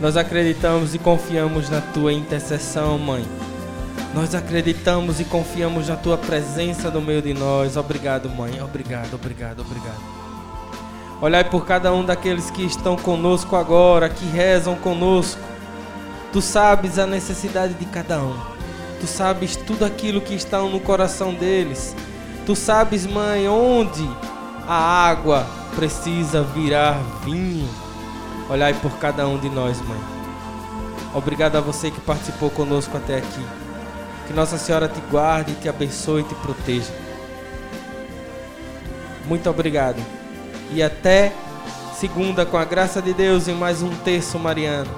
Nós 0.00 0.16
acreditamos 0.16 0.94
e 0.94 0.98
confiamos 0.98 1.68
na 1.68 1.82
tua 1.82 2.14
intercessão, 2.14 2.98
mãe. 2.98 3.22
Nós 4.14 4.34
acreditamos 4.34 5.20
e 5.20 5.24
confiamos 5.24 5.88
na 5.88 5.96
tua 5.96 6.16
presença 6.16 6.90
no 6.90 7.02
meio 7.02 7.20
de 7.20 7.34
nós. 7.34 7.76
Obrigado, 7.76 8.30
mãe. 8.30 8.58
Obrigado, 8.62 9.14
obrigado, 9.14 9.60
obrigado. 9.60 10.00
Olhai 11.20 11.44
por 11.44 11.66
cada 11.66 11.92
um 11.92 12.02
daqueles 12.02 12.50
que 12.50 12.64
estão 12.64 12.96
conosco 12.96 13.54
agora, 13.54 14.08
que 14.08 14.24
rezam 14.24 14.76
conosco. 14.76 15.40
Tu 16.32 16.40
sabes 16.40 16.98
a 16.98 17.06
necessidade 17.06 17.74
de 17.74 17.84
cada 17.84 18.18
um. 18.18 18.34
Tu 18.98 19.06
sabes 19.06 19.56
tudo 19.56 19.84
aquilo 19.84 20.22
que 20.22 20.34
está 20.34 20.58
no 20.62 20.80
coração 20.80 21.34
deles. 21.34 21.94
Tu 22.44 22.56
sabes, 22.56 23.06
mãe, 23.06 23.48
onde 23.48 24.08
a 24.66 24.74
água 24.74 25.46
precisa 25.76 26.42
virar 26.42 26.98
vinho. 27.24 27.68
Olhai 28.48 28.74
por 28.74 28.92
cada 28.98 29.26
um 29.28 29.38
de 29.38 29.48
nós, 29.48 29.80
mãe. 29.80 30.00
Obrigado 31.14 31.56
a 31.56 31.60
você 31.60 31.90
que 31.90 32.00
participou 32.00 32.50
conosco 32.50 32.96
até 32.96 33.18
aqui. 33.18 33.46
Que 34.26 34.32
Nossa 34.32 34.58
Senhora 34.58 34.88
te 34.88 35.00
guarde, 35.10 35.54
te 35.54 35.68
abençoe 35.68 36.22
e 36.22 36.24
te 36.24 36.34
proteja. 36.36 36.92
Muito 39.26 39.48
obrigado. 39.48 40.02
E 40.72 40.82
até 40.82 41.32
segunda, 41.94 42.44
com 42.44 42.56
a 42.56 42.64
graça 42.64 43.00
de 43.00 43.14
Deus, 43.14 43.46
em 43.46 43.54
mais 43.54 43.82
um 43.82 43.90
terço 43.90 44.38
mariano. 44.38 44.90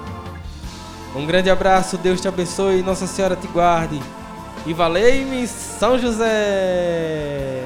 Um 1.15 1.25
grande 1.25 1.49
abraço, 1.49 1.97
Deus 1.97 2.19
te 2.19 2.27
abençoe, 2.27 2.81
Nossa 2.81 3.05
Senhora 3.05 3.35
te 3.35 3.47
guarde. 3.47 4.01
E 4.65 4.73
valei-me 4.73 5.47
São 5.47 5.97
José! 5.99 7.61